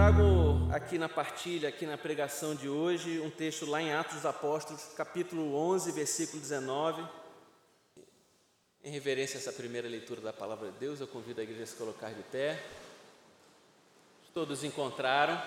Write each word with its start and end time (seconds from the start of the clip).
trago 0.00 0.66
aqui 0.72 0.96
na 0.96 1.10
partilha, 1.10 1.68
aqui 1.68 1.84
na 1.84 1.98
pregação 1.98 2.54
de 2.54 2.66
hoje, 2.70 3.20
um 3.20 3.28
texto 3.28 3.66
lá 3.66 3.82
em 3.82 3.92
Atos 3.92 4.14
dos 4.14 4.24
Apóstolos, 4.24 4.82
capítulo 4.96 5.54
11, 5.54 5.92
versículo 5.92 6.40
19. 6.40 7.06
Em 8.82 8.90
reverência 8.90 9.36
a 9.36 9.40
essa 9.40 9.52
primeira 9.52 9.86
leitura 9.86 10.22
da 10.22 10.32
palavra 10.32 10.72
de 10.72 10.78
Deus, 10.78 11.00
eu 11.00 11.06
convido 11.06 11.42
a 11.42 11.44
igreja 11.44 11.64
a 11.64 11.66
se 11.66 11.76
colocar 11.76 12.14
de 12.14 12.22
pé. 12.22 12.64
Todos 14.32 14.64
encontraram. 14.64 15.38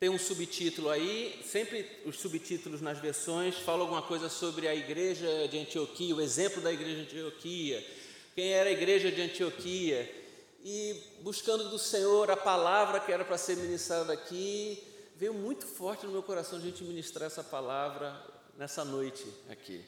Tem 0.00 0.08
um 0.08 0.18
subtítulo 0.18 0.90
aí, 0.90 1.40
sempre 1.46 1.88
os 2.04 2.18
subtítulos 2.18 2.80
nas 2.80 2.98
versões 2.98 3.58
falam 3.58 3.82
alguma 3.82 4.02
coisa 4.02 4.28
sobre 4.28 4.66
a 4.66 4.74
igreja 4.74 5.46
de 5.46 5.56
Antioquia, 5.56 6.16
o 6.16 6.20
exemplo 6.20 6.60
da 6.60 6.72
igreja 6.72 6.96
de 6.96 7.02
Antioquia, 7.02 7.86
quem 8.34 8.52
era 8.54 8.70
a 8.70 8.72
igreja 8.72 9.12
de 9.12 9.22
Antioquia, 9.22 10.17
e 10.60 11.20
buscando 11.20 11.68
do 11.68 11.78
Senhor 11.78 12.30
a 12.30 12.36
palavra 12.36 13.00
que 13.00 13.12
era 13.12 13.24
para 13.24 13.38
ser 13.38 13.56
ministrada 13.56 14.12
aqui, 14.12 14.82
veio 15.16 15.32
muito 15.32 15.66
forte 15.66 16.06
no 16.06 16.12
meu 16.12 16.22
coração 16.22 16.58
a 16.58 16.62
gente 16.62 16.82
ministrar 16.84 17.26
essa 17.26 17.44
palavra 17.44 18.20
nessa 18.56 18.84
noite 18.84 19.24
aqui. 19.48 19.84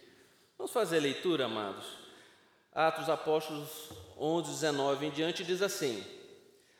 Vamos 0.56 0.72
fazer 0.72 0.98
a 0.98 1.00
leitura, 1.00 1.46
amados? 1.46 1.86
Atos 2.72 3.08
Apóstolos 3.08 3.68
11, 4.16 4.50
19 4.50 5.06
em 5.06 5.10
diante 5.10 5.44
diz 5.44 5.60
assim: 5.60 6.04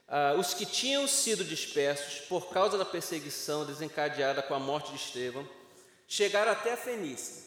ah, 0.07 0.35
Os 0.38 0.55
que 0.55 0.65
tinham 0.65 1.09
sido 1.09 1.45
dispersos 1.45 2.21
por 2.27 2.51
causa 2.51 2.79
da 2.79 2.85
perseguição 2.85 3.66
desencadeada 3.66 4.43
com 4.43 4.55
a 4.55 4.59
morte 4.59 4.91
de 4.91 4.97
Estevão 4.97 5.49
chegaram 6.07 6.52
até 6.52 6.73
a 6.73 6.77
Fenícia, 6.77 7.43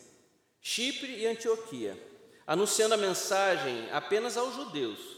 Chipre 0.61 1.19
e 1.19 1.27
Antioquia, 1.27 1.97
anunciando 2.45 2.95
a 2.95 2.97
mensagem 2.97 3.89
apenas 3.91 4.35
aos 4.35 4.55
judeus 4.55 5.12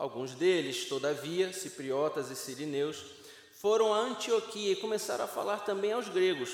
Alguns 0.00 0.34
deles, 0.34 0.86
todavia, 0.86 1.52
cipriotas 1.52 2.30
e 2.30 2.34
sirineus, 2.34 3.04
foram 3.52 3.92
a 3.92 3.98
Antioquia 3.98 4.72
e 4.72 4.76
começaram 4.76 5.26
a 5.26 5.28
falar 5.28 5.58
também 5.58 5.92
aos 5.92 6.08
gregos, 6.08 6.48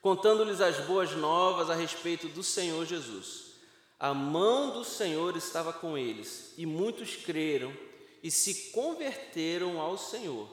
contando-lhes 0.00 0.60
as 0.60 0.78
boas 0.86 1.10
novas 1.10 1.70
a 1.70 1.74
respeito 1.74 2.28
do 2.28 2.40
Senhor 2.40 2.86
Jesus. 2.86 3.54
A 3.98 4.14
mão 4.14 4.70
do 4.70 4.84
Senhor 4.84 5.36
estava 5.36 5.72
com 5.72 5.98
eles, 5.98 6.54
e 6.56 6.64
muitos 6.64 7.16
creram 7.16 7.76
e 8.22 8.30
se 8.30 8.70
converteram 8.70 9.80
ao 9.80 9.98
Senhor. 9.98 10.48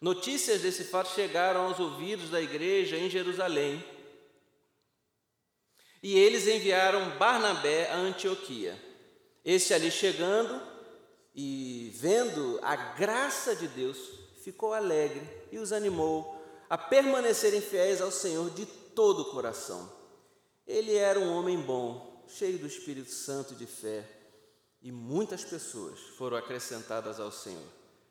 Notícias 0.00 0.60
desse 0.60 0.84
fato 0.84 1.12
chegaram 1.16 1.62
aos 1.62 1.80
ouvidos 1.80 2.30
da 2.30 2.40
igreja 2.40 2.96
em 2.96 3.10
Jerusalém, 3.10 3.84
e 6.00 6.16
eles 6.16 6.46
enviaram 6.46 7.18
Barnabé 7.18 7.90
a 7.90 7.96
Antioquia. 7.96 8.80
Este 9.44 9.74
ali 9.74 9.90
chegando, 9.90 10.75
e 11.36 11.92
vendo 11.94 12.58
a 12.62 12.74
graça 12.74 13.54
de 13.54 13.68
Deus, 13.68 13.98
ficou 14.42 14.72
alegre 14.72 15.22
e 15.52 15.58
os 15.58 15.70
animou 15.70 16.34
a 16.70 16.78
permanecerem 16.78 17.60
fiéis 17.60 18.00
ao 18.00 18.10
Senhor 18.10 18.48
de 18.50 18.64
todo 18.64 19.20
o 19.20 19.30
coração. 19.32 19.92
Ele 20.66 20.96
era 20.96 21.20
um 21.20 21.36
homem 21.36 21.58
bom, 21.60 22.24
cheio 22.26 22.58
do 22.58 22.66
Espírito 22.66 23.10
Santo 23.10 23.52
e 23.52 23.56
de 23.56 23.66
fé, 23.66 24.04
e 24.80 24.90
muitas 24.90 25.44
pessoas 25.44 26.00
foram 26.16 26.38
acrescentadas 26.38 27.20
ao 27.20 27.30
Senhor. 27.30 27.68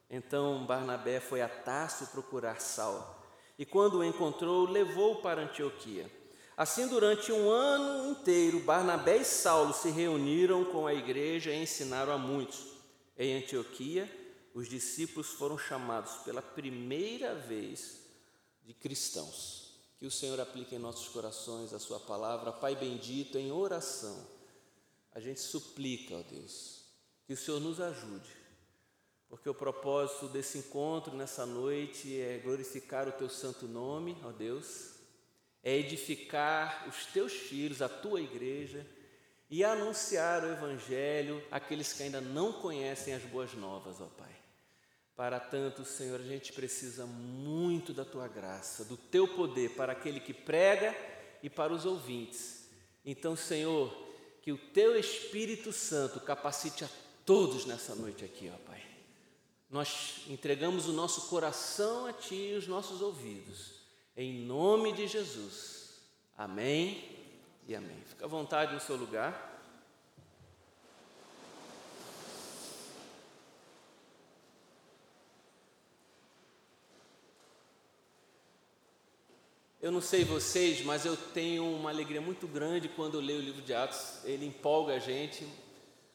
Então 0.08 0.64
Barnabé 0.68 1.20
foi 1.20 1.42
a 1.42 1.50
Tarso 1.50 2.06
procurar 2.08 2.62
Saulo, 2.62 3.04
e 3.58 3.66
quando 3.66 3.96
o 3.96 4.04
encontrou, 4.04 4.70
levou-o 4.70 5.22
para 5.22 5.42
Antioquia. 5.42 6.10
Assim, 6.56 6.88
durante 6.88 7.32
um 7.32 7.50
ano 7.50 8.12
inteiro, 8.12 8.60
Barnabé 8.60 9.18
e 9.18 9.26
Saulo 9.26 9.74
se 9.74 9.90
reuniram 9.90 10.64
com 10.64 10.86
a 10.86 10.94
igreja 10.94 11.52
e 11.52 11.64
ensinaram 11.64 12.14
a 12.14 12.18
muitos. 12.18 12.75
Em 13.18 13.38
Antioquia, 13.38 14.12
os 14.54 14.68
discípulos 14.68 15.28
foram 15.28 15.58
chamados 15.58 16.16
pela 16.24 16.42
primeira 16.42 17.36
vez 17.36 18.02
de 18.64 18.74
cristãos. 18.74 19.64
Que 19.98 20.06
o 20.06 20.12
Senhor 20.12 20.40
aplique 20.40 20.76
em 20.76 20.80
nossos 20.80 21.08
corações 21.08 21.74
a 21.74 21.80
Sua 21.80 22.00
palavra. 22.00 22.52
Pai 22.52 22.76
bendito, 22.76 23.38
em 23.38 23.52
oração, 23.52 24.28
a 25.14 25.20
gente 25.22 25.40
suplica, 25.40 26.16
ó 26.16 26.22
Deus, 26.22 26.84
que 27.26 27.34
o 27.34 27.38
Senhor 27.38 27.62
nos 27.62 27.80
ajude, 27.80 28.36
porque 29.30 29.50
o 29.50 29.54
propósito 29.54 30.28
desse 30.28 30.58
encontro 30.58 31.16
nessa 31.16 31.46
noite 31.46 32.20
é 32.20 32.38
glorificar 32.40 33.08
o 33.08 33.14
Teu 33.14 33.30
santo 33.30 33.66
nome, 33.66 34.18
ó 34.24 34.32
Deus, 34.32 34.96
é 35.64 35.78
edificar 35.78 36.86
os 36.90 37.06
Teus 37.06 37.32
filhos, 37.32 37.82
a 37.82 37.88
Tua 37.88 38.22
igreja 38.22 38.86
e 39.50 39.64
anunciar 39.64 40.44
o 40.44 40.52
Evangelho 40.52 41.44
àqueles 41.52 41.94
que 41.94 42.04
ainda 42.04 42.20
não 42.20 42.54
conhecem 42.54 43.14
as 43.14 43.24
boas 43.24 43.54
novas, 43.54 44.02
ó 44.02 44.06
Pai. 44.06 44.36
Para 45.16 45.40
tanto, 45.40 45.86
Senhor, 45.86 46.20
a 46.20 46.24
gente 46.24 46.52
precisa 46.52 47.06
muito 47.06 47.94
da 47.94 48.04
tua 48.04 48.28
graça, 48.28 48.84
do 48.84 48.98
teu 48.98 49.28
poder 49.28 49.72
para 49.72 49.94
aquele 49.94 50.20
que 50.20 50.34
prega 50.34 50.96
e 51.42 51.50
para 51.50 51.72
os 51.72 51.86
ouvintes. 51.86 52.68
Então, 53.06 53.36
Senhor, 53.36 53.96
que 54.42 54.52
o 54.52 54.58
teu 54.58 55.00
Espírito 55.00 55.72
Santo 55.72 56.20
capacite 56.20 56.84
a 56.84 56.90
todos 57.26 57.66
nessa 57.66 57.96
noite 57.96 58.26
aqui, 58.26 58.52
ó 58.54 58.58
Pai. 58.70 58.84
Nós 59.70 60.22
entregamos 60.28 60.88
o 60.88 60.94
nosso 60.94 61.28
coração 61.28 62.08
a 62.08 62.14
Ti 62.14 62.36
e 62.36 62.56
os 62.56 62.68
nossos 62.68 63.02
ouvidos, 63.02 63.74
em 64.18 64.46
nome 64.46 64.92
de 64.92 65.08
Jesus. 65.08 66.02
Amém 66.38 67.15
e 67.68 67.76
amém. 67.76 67.98
Fica 68.08 68.26
à 68.26 68.28
vontade 68.28 68.74
no 68.74 68.80
seu 68.80 68.96
lugar. 68.96 69.54
Eu 79.82 79.92
não 79.92 80.02
sei 80.02 80.24
vocês, 80.24 80.84
mas 80.84 81.06
eu 81.06 81.16
tenho 81.16 81.64
uma 81.64 81.92
alegria 81.92 82.20
muito 82.20 82.48
grande 82.48 82.90
quando 82.90 83.16
eu 83.16 83.22
leio 83.22 83.40
o 83.40 83.44
livro 83.44 83.62
de 83.62 83.74
Atos. 83.74 84.24
Ele 84.24 84.46
empolga 84.46 84.96
a 84.96 85.00
gente. 85.00 85.48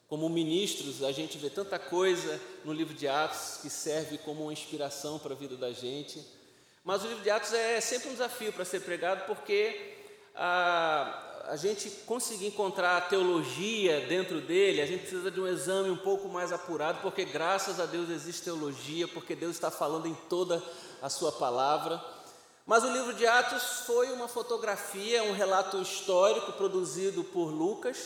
Como 0.09 0.27
ministros, 0.27 1.01
a 1.03 1.11
gente 1.13 1.37
vê 1.37 1.49
tanta 1.49 1.79
coisa 1.79 2.37
no 2.65 2.73
livro 2.73 2.93
de 2.93 3.07
Atos 3.07 3.59
que 3.61 3.69
serve 3.69 4.17
como 4.17 4.43
uma 4.43 4.51
inspiração 4.51 5.17
para 5.19 5.33
a 5.33 5.37
vida 5.37 5.55
da 5.55 5.71
gente. 5.71 6.21
Mas 6.83 7.03
o 7.03 7.07
livro 7.07 7.23
de 7.23 7.29
Atos 7.29 7.53
é 7.53 7.79
sempre 7.79 8.09
um 8.09 8.11
desafio 8.11 8.51
para 8.51 8.65
ser 8.65 8.81
pregado, 8.81 9.25
porque 9.25 9.95
a, 10.35 11.30
a 11.47 11.55
gente 11.55 11.89
conseguir 12.05 12.47
encontrar 12.47 12.97
a 12.97 13.01
teologia 13.01 14.01
dentro 14.07 14.41
dele, 14.41 14.81
a 14.81 14.85
gente 14.85 15.01
precisa 15.01 15.31
de 15.31 15.39
um 15.39 15.47
exame 15.47 15.89
um 15.89 15.97
pouco 15.97 16.27
mais 16.27 16.51
apurado, 16.51 16.99
porque 17.01 17.25
graças 17.25 17.79
a 17.79 17.85
Deus 17.85 18.09
existe 18.09 18.43
teologia, 18.43 19.07
porque 19.07 19.35
Deus 19.35 19.55
está 19.55 19.71
falando 19.71 20.07
em 20.07 20.13
toda 20.29 20.61
a 21.01 21.09
sua 21.09 21.31
palavra. 21.31 22.03
Mas 22.65 22.83
o 22.83 22.91
livro 22.91 23.13
de 23.13 23.25
Atos 23.25 23.85
foi 23.85 24.11
uma 24.11 24.27
fotografia, 24.27 25.23
um 25.23 25.33
relato 25.33 25.81
histórico 25.81 26.53
produzido 26.53 27.23
por 27.23 27.45
Lucas, 27.45 27.97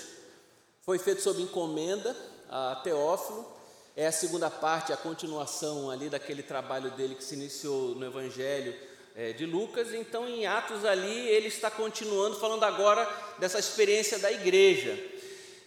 foi 0.81 0.97
feito 1.00 1.22
sob 1.22 1.41
encomenda 1.41 2.16
a 2.50 2.75
Teófilo. 2.84 3.53
É 3.96 4.07
a 4.07 4.12
segunda 4.12 4.52
parte, 4.52 4.91
a 4.91 4.97
continuação 4.97 5.90
ali 5.90 6.09
daquele 6.09 6.44
trabalho 6.44 6.91
dele 6.91 7.16
que 7.16 7.23
se 7.23 7.34
iniciou 7.34 7.96
no 7.96 8.06
Evangelho 8.06 8.75
é, 9.15 9.31
de 9.31 9.45
Lucas, 9.45 9.93
então 9.93 10.27
em 10.27 10.45
Atos 10.45 10.83
ali 10.83 11.27
ele 11.29 11.47
está 11.47 11.71
continuando 11.71 12.37
falando 12.37 12.63
agora 12.63 13.07
dessa 13.39 13.57
experiência 13.57 14.19
da 14.19 14.31
igreja. 14.31 15.15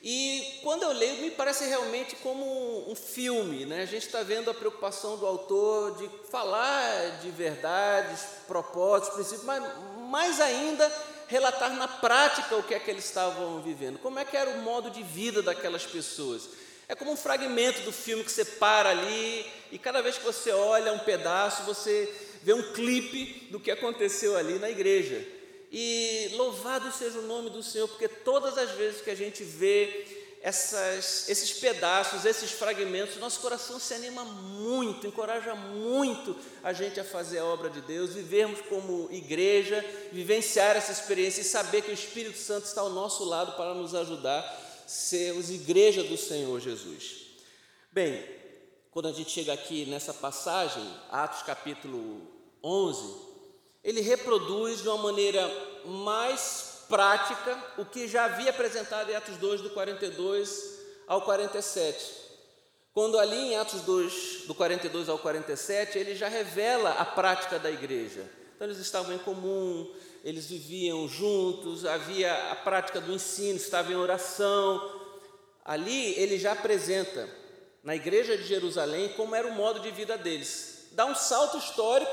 E 0.03 0.61
quando 0.63 0.85
eu 0.85 0.93
leio, 0.93 1.23
me 1.23 1.31
parece 1.31 1.65
realmente 1.65 2.15
como 2.17 2.89
um, 2.89 2.95
filme, 2.95 3.67
né? 3.67 3.83
A 3.83 3.87
gente 3.87 4.07
está 4.07 4.23
vendo 4.23 4.49
a 4.49 4.55
preocupação 4.55 5.17
do 5.17 5.27
autor 5.27 5.97
de 5.97 6.09
falar 6.31 7.21
de 7.21 7.31
verdades, 7.31 8.21
propósitos, 8.47 9.15
princípios, 9.15 9.45
mas 9.45 9.63
mais 10.09 10.41
ainda 10.41 10.91
relatar 11.27 11.75
na 11.75 11.89
prática 11.89 12.57
o 12.57 12.63
que 12.63 12.75
é 12.75 12.79
que 12.79 12.91
eles 12.91 13.05
estavam 13.05 13.61
vivendo, 13.61 13.99
como 13.99 14.19
é 14.19 14.25
que 14.25 14.37
era 14.37 14.51
o 14.51 14.63
modo 14.63 14.89
de 14.89 15.03
vida 15.03 15.43
daquelas 15.43 15.85
pessoas. 15.85 16.49
É 16.89 16.95
como 16.95 17.13
um 17.13 17.17
fragmento 17.17 17.83
do 17.83 17.93
filme 17.93 18.25
que 18.25 18.33
você 18.33 18.45
para 18.45 18.91
ali 18.91 19.45
e 19.71 19.79
cada 19.79 20.01
vez 20.01 20.17
que 20.17 20.25
você 20.25 20.53
olha 20.53 20.93
um 20.93 20.99
pedaço, 21.01 21.65
você 21.65 22.28
ver 22.43 22.55
um 22.55 22.73
clipe 22.73 23.49
do 23.51 23.61
que 23.61 23.71
aconteceu 23.71 24.37
ali 24.37 24.59
na 24.59 24.71
igreja. 24.71 25.25
E 25.71 26.31
louvado 26.35 26.91
seja 26.93 27.19
o 27.19 27.27
nome 27.27 27.51
do 27.51 27.63
Senhor, 27.63 27.89
porque 27.89 28.09
todas 28.09 28.57
as 28.57 28.71
vezes 28.73 29.03
que 29.03 29.11
a 29.11 29.15
gente 29.15 29.45
vê 29.45 30.07
essas, 30.41 31.29
esses 31.29 31.53
pedaços, 31.53 32.25
esses 32.25 32.51
fragmentos, 32.53 33.17
nosso 33.17 33.41
coração 33.41 33.79
se 33.79 33.93
anima 33.93 34.25
muito, 34.25 35.07
encoraja 35.07 35.55
muito 35.55 36.37
a 36.63 36.73
gente 36.73 36.99
a 37.01 37.05
fazer 37.05 37.39
a 37.39 37.45
obra 37.45 37.69
de 37.69 37.81
Deus, 37.83 38.15
vivermos 38.15 38.61
como 38.63 39.09
igreja, 39.11 39.85
vivenciar 40.13 40.77
essa 40.77 40.93
experiência 40.93 41.41
e 41.41 41.45
saber 41.45 41.83
que 41.83 41.91
o 41.91 41.95
Espírito 41.95 42.39
Santo 42.39 42.67
está 42.67 42.81
ao 42.81 42.91
nosso 42.91 43.25
lado 43.25 43.53
para 43.53 43.75
nos 43.75 43.95
ajudar 43.95 44.41
a 44.41 44.89
sermos 44.89 45.51
igreja 45.51 46.03
do 46.05 46.17
Senhor 46.17 46.59
Jesus. 46.61 47.27
Bem, 47.93 48.25
quando 48.99 49.11
a 49.11 49.13
gente 49.13 49.31
chega 49.31 49.53
aqui 49.53 49.87
nessa 49.87 50.13
passagem, 50.13 50.83
Atos 51.09 51.43
capítulo 51.43 52.21
11, 52.61 53.15
ele 53.85 54.01
reproduz 54.01 54.83
de 54.83 54.89
uma 54.89 54.99
maneira 54.99 55.49
mais 55.85 56.83
prática 56.89 57.57
o 57.79 57.85
que 57.85 58.09
já 58.09 58.25
havia 58.25 58.51
apresentado 58.51 59.09
em 59.09 59.15
Atos 59.15 59.37
2, 59.37 59.61
do 59.61 59.71
42 59.71 60.81
ao 61.07 61.23
47. 61.23 62.13
Quando 62.93 63.21
ali 63.21 63.37
em 63.37 63.57
Atos 63.57 63.83
2, 63.83 64.47
do 64.49 64.55
42 64.57 65.09
ao 65.09 65.19
47, 65.21 65.97
ele 65.97 66.17
já 66.17 66.27
revela 66.27 66.91
a 66.91 67.05
prática 67.05 67.57
da 67.57 67.71
igreja. 67.71 68.29
Então 68.57 68.67
eles 68.67 68.79
estavam 68.79 69.15
em 69.15 69.19
comum, 69.19 69.89
eles 70.25 70.47
viviam 70.47 71.07
juntos, 71.07 71.85
havia 71.87 72.51
a 72.51 72.57
prática 72.57 73.01
do 73.01 73.13
ensino, 73.13 73.59
estavam 73.59 73.93
em 73.93 73.97
oração. 73.97 75.01
Ali 75.65 76.19
ele 76.19 76.37
já 76.37 76.51
apresenta 76.51 77.38
na 77.89 77.97
igreja 77.97 78.37
de 78.37 78.45
Jerusalém 78.45 79.09
como 79.15 79.35
era 79.35 79.49
o 79.49 79.55
modo 79.55 79.81
de 79.81 79.91
vida 79.91 80.19
deles. 80.19 80.89
Dá 80.93 81.07
um 81.07 81.15
salto 81.15 81.57
histórico 81.57 82.13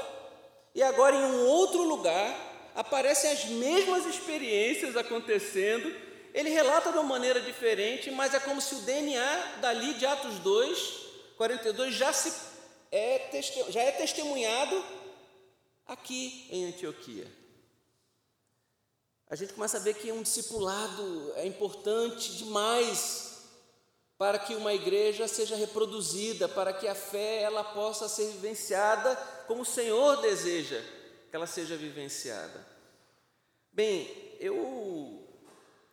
e 0.74 0.82
agora 0.82 1.14
em 1.14 1.26
um 1.26 1.48
outro 1.48 1.84
lugar 1.84 2.72
aparecem 2.74 3.30
as 3.30 3.44
mesmas 3.44 4.06
experiências 4.06 4.96
acontecendo. 4.96 5.94
Ele 6.34 6.50
relata 6.50 6.94
de 6.94 6.98
uma 6.98 7.04
maneira 7.04 7.42
diferente, 7.42 8.10
mas 8.10 8.34
é 8.34 8.40
como 8.40 8.62
se 8.62 8.74
o 8.74 8.82
DNA 8.84 9.58
dali 9.60 9.96
de 9.96 10.06
Atos 10.06 10.40
2, 10.40 10.80
42 11.36 11.94
já, 11.94 12.14
se 12.14 12.32
é, 12.90 13.30
já 13.68 13.82
é 13.82 13.92
testemunhado 13.92 14.82
aqui 15.86 16.48
em 16.52 16.68
Antioquia. 16.68 17.28
A 19.30 19.36
gente 19.36 19.52
começa 19.52 19.76
a 19.76 19.82
ver 19.82 19.96
que 19.96 20.10
um 20.10 20.24
discipulado 20.24 21.34
é 21.36 21.46
importante 21.46 22.32
demais 22.38 23.25
para 24.18 24.40
que 24.40 24.56
uma 24.56 24.74
igreja 24.74 25.28
seja 25.28 25.56
reproduzida, 25.56 26.48
para 26.48 26.72
que 26.72 26.88
a 26.88 26.96
fé 26.96 27.42
ela 27.42 27.64
possa 27.64 28.08
ser 28.08 28.28
vivenciada 28.32 29.16
como 29.48 29.62
o 29.62 29.66
Senhor 29.66 30.22
deseja 30.22 30.82
que 31.30 31.36
ela 31.36 31.48
seja 31.48 31.76
vivenciada. 31.76 32.66
Bem, 33.72 34.10
eu 34.40 35.22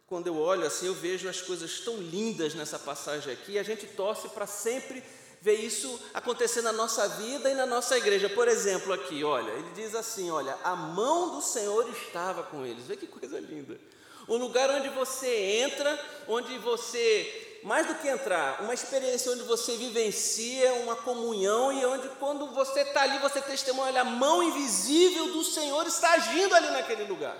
quando 0.06 0.26
eu 0.26 0.36
olho 0.36 0.66
assim, 0.66 0.86
eu 0.86 0.94
vejo 0.94 1.26
as 1.26 1.40
coisas 1.40 1.80
tão 1.80 1.96
lindas 1.96 2.54
nessa 2.54 2.78
passagem 2.78 3.32
aqui, 3.32 3.58
a 3.58 3.62
gente 3.62 3.86
torce 3.86 4.28
para 4.28 4.46
sempre 4.46 5.02
ver 5.40 5.54
isso 5.54 5.98
acontecer 6.14 6.60
na 6.60 6.70
nossa 6.70 7.08
vida 7.08 7.50
e 7.50 7.54
na 7.54 7.64
nossa 7.64 7.96
igreja. 7.96 8.28
Por 8.28 8.46
exemplo, 8.46 8.92
aqui, 8.92 9.24
olha, 9.24 9.50
ele 9.50 9.70
diz 9.74 9.94
assim: 9.94 10.30
olha, 10.30 10.56
a 10.62 10.76
mão 10.76 11.34
do 11.34 11.42
Senhor 11.42 11.88
estava 11.90 12.44
com 12.44 12.64
eles. 12.64 12.86
Vê 12.86 12.96
que 12.96 13.06
coisa 13.06 13.40
linda. 13.40 13.80
Um 14.28 14.36
lugar 14.36 14.70
onde 14.70 14.88
você 14.90 15.34
entra, 15.64 15.98
onde 16.28 16.56
você 16.58 17.42
mais 17.62 17.87
do 17.87 17.94
que 17.94 18.09
entrar, 18.09 18.62
uma 18.62 18.75
experiência 18.75 19.31
onde 19.31 19.43
você 19.44 19.76
vivencia 19.76 20.73
uma 20.75 20.97
comunhão 20.97 21.73
e 21.73 21.85
onde, 21.87 22.09
quando 22.19 22.53
você 22.53 22.81
está 22.81 23.03
ali, 23.03 23.19
você 23.19 23.41
testemunha, 23.41 24.00
a 24.00 24.05
mão 24.05 24.43
invisível 24.43 25.32
do 25.32 25.44
Senhor 25.44 25.87
está 25.87 26.12
agindo 26.12 26.55
ali 26.55 26.70
naquele 26.70 27.05
lugar. 27.05 27.37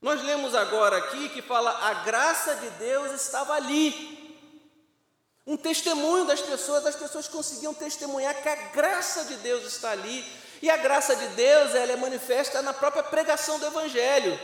Nós 0.00 0.22
lemos 0.22 0.54
agora 0.54 0.96
aqui 0.96 1.28
que 1.28 1.42
fala 1.42 1.70
a 1.70 1.94
graça 2.04 2.54
de 2.54 2.70
Deus 2.70 3.12
estava 3.12 3.54
ali. 3.54 4.16
Um 5.46 5.56
testemunho 5.56 6.24
das 6.24 6.40
pessoas, 6.40 6.86
as 6.86 6.94
pessoas 6.94 7.26
conseguiam 7.26 7.74
testemunhar 7.74 8.42
que 8.42 8.48
a 8.48 8.54
graça 8.54 9.24
de 9.24 9.36
Deus 9.36 9.64
está 9.64 9.90
ali. 9.90 10.24
E 10.60 10.70
a 10.70 10.76
graça 10.76 11.14
de 11.14 11.26
Deus, 11.28 11.74
ela 11.74 11.92
é 11.92 11.96
manifesta 11.96 12.62
na 12.62 12.72
própria 12.72 13.02
pregação 13.02 13.58
do 13.58 13.66
evangelho. 13.66 14.38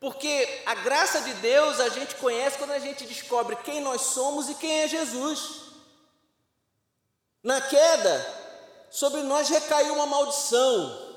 Porque 0.00 0.62
a 0.64 0.74
graça 0.76 1.20
de 1.20 1.34
Deus 1.34 1.78
a 1.78 1.90
gente 1.90 2.14
conhece 2.14 2.56
quando 2.56 2.70
a 2.70 2.78
gente 2.78 3.04
descobre 3.04 3.54
quem 3.56 3.82
nós 3.82 4.00
somos 4.00 4.48
e 4.48 4.54
quem 4.54 4.80
é 4.80 4.88
Jesus. 4.88 5.60
Na 7.42 7.60
queda, 7.60 8.26
sobre 8.90 9.20
nós 9.20 9.50
recaiu 9.50 9.94
uma 9.94 10.06
maldição. 10.06 11.10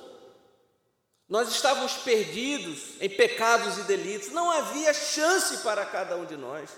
Nós 1.30 1.48
estávamos 1.48 1.94
perdidos 1.94 2.96
em 3.00 3.10
pecados 3.10 3.78
e 3.78 3.84
delitos, 3.84 4.30
não 4.30 4.52
havia 4.52 4.94
chance 4.94 5.58
para 5.60 5.86
cada 5.86 6.18
um 6.18 6.26
de 6.26 6.36
nós. 6.36 6.70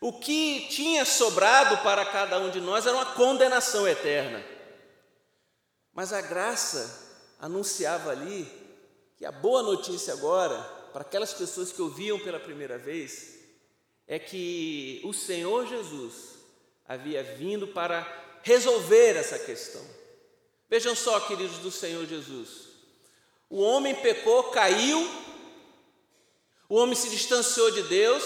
O 0.00 0.12
que 0.12 0.68
tinha 0.68 1.04
sobrado 1.04 1.78
para 1.78 2.04
cada 2.06 2.38
um 2.38 2.50
de 2.50 2.60
nós 2.60 2.86
era 2.86 2.94
uma 2.94 3.14
condenação 3.14 3.86
eterna. 3.86 4.44
Mas 5.92 6.12
a 6.12 6.20
graça 6.20 7.10
anunciava 7.40 8.10
ali 8.10 8.50
que 9.16 9.26
a 9.26 9.32
boa 9.32 9.62
notícia 9.62 10.12
agora 10.12 10.81
para 10.92 11.02
aquelas 11.02 11.32
pessoas 11.32 11.72
que 11.72 11.80
ouviam 11.80 12.18
pela 12.18 12.38
primeira 12.38 12.76
vez, 12.76 13.38
é 14.06 14.18
que 14.18 15.00
o 15.04 15.12
Senhor 15.12 15.66
Jesus 15.66 16.14
havia 16.86 17.22
vindo 17.22 17.68
para 17.68 18.06
resolver 18.42 19.16
essa 19.16 19.38
questão. 19.38 19.82
Vejam 20.68 20.94
só, 20.94 21.18
queridos 21.20 21.58
do 21.58 21.70
Senhor 21.70 22.06
Jesus, 22.06 22.68
o 23.48 23.60
homem 23.60 23.94
pecou, 23.94 24.44
caiu, 24.44 24.98
o 26.68 26.76
homem 26.76 26.94
se 26.94 27.08
distanciou 27.08 27.70
de 27.70 27.82
Deus, 27.84 28.24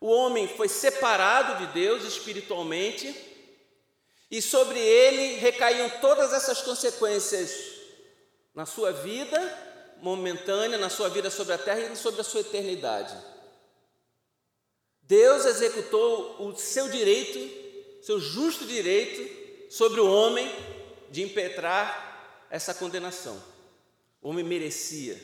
o 0.00 0.08
homem 0.08 0.48
foi 0.48 0.68
separado 0.68 1.66
de 1.66 1.72
Deus 1.72 2.04
espiritualmente, 2.04 3.14
e 4.30 4.40
sobre 4.40 4.78
ele 4.78 5.38
recaíam 5.38 5.88
todas 6.00 6.32
essas 6.32 6.62
consequências 6.62 7.50
na 8.54 8.64
sua 8.64 8.92
vida 8.92 9.69
momentânea 10.02 10.78
na 10.78 10.88
sua 10.88 11.08
vida 11.08 11.30
sobre 11.30 11.54
a 11.54 11.58
terra 11.58 11.80
e 11.92 11.96
sobre 11.96 12.20
a 12.20 12.24
sua 12.24 12.40
eternidade. 12.40 13.16
Deus 15.02 15.44
executou 15.44 16.46
o 16.46 16.56
seu 16.56 16.88
direito, 16.88 18.04
seu 18.04 18.20
justo 18.20 18.64
direito 18.64 19.72
sobre 19.72 20.00
o 20.00 20.10
homem 20.10 20.48
de 21.10 21.22
impetrar 21.22 22.46
essa 22.50 22.72
condenação. 22.72 23.42
O 24.22 24.30
homem 24.30 24.44
merecia. 24.44 25.20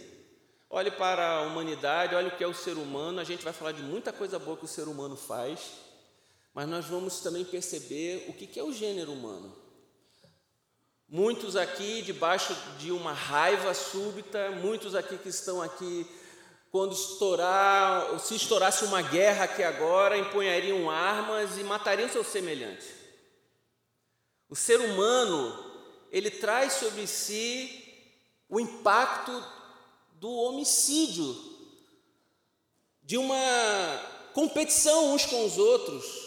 Olhe 0.69 0.90
para 0.90 1.37
a 1.37 1.43
humanidade, 1.43 2.14
olhe 2.14 2.29
o 2.29 2.37
que 2.37 2.43
é 2.43 2.46
o 2.46 2.55
ser 2.55 2.76
humano. 2.76 3.20
A 3.20 3.25
gente 3.25 3.44
vai 3.44 3.52
falar 3.52 3.72
de 3.72 3.82
muita 3.82 4.12
coisa 4.12 4.38
boa 4.38 4.56
que 4.56 4.64
o 4.64 4.69
ser 4.69 4.88
humano 4.88 5.17
faz, 5.17 5.61
mas 6.52 6.69
nós 6.69 6.87
vamos 6.87 7.20
também 7.20 7.44
perceber 7.44 8.26
o 8.29 8.32
que 8.32 8.58
é 8.58 8.64
o 8.64 8.72
gênero 8.72 9.12
humano. 9.12 9.65
Muitos 11.08 11.55
aqui 11.55 12.03
debaixo 12.03 12.53
de 12.79 12.91
uma 12.91 13.12
raiva 13.12 13.73
súbita, 13.75 14.50
muitos 14.50 14.94
aqui 14.94 15.17
que 15.17 15.29
estão 15.29 15.62
aqui 15.62 16.05
quando 16.73 16.93
estourar, 16.93 18.19
se 18.19 18.35
estourasse 18.35 18.85
uma 18.85 19.00
guerra 19.00 19.44
aqui 19.44 19.62
agora, 19.62 20.19
empunhariam 20.19 20.91
armas 20.91 21.56
e 21.58 21.62
matariam 21.62 22.08
seu 22.08 22.25
semelhante. 22.25 22.87
O 24.49 24.56
ser 24.56 24.81
humano, 24.81 25.73
ele 26.11 26.31
traz 26.31 26.75
sobre 26.75 27.06
si 27.06 27.85
o 28.49 28.58
impacto 28.58 29.44
do 30.14 30.31
homicídio, 30.31 31.37
de 33.03 33.17
uma 33.17 33.37
competição 34.35 35.15
uns 35.15 35.25
com 35.25 35.46
os 35.46 35.56
outros, 35.56 36.25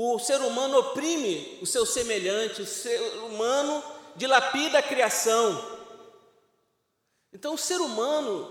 o 0.00 0.16
ser 0.20 0.40
humano 0.40 0.78
oprime 0.78 1.58
o 1.60 1.66
seu 1.66 1.84
semelhante, 1.84 2.62
o 2.62 2.66
ser 2.66 3.00
humano 3.24 3.82
dilapida 4.14 4.78
a 4.78 4.82
criação. 4.82 5.60
Então, 7.32 7.54
o 7.54 7.58
ser 7.58 7.80
humano, 7.80 8.48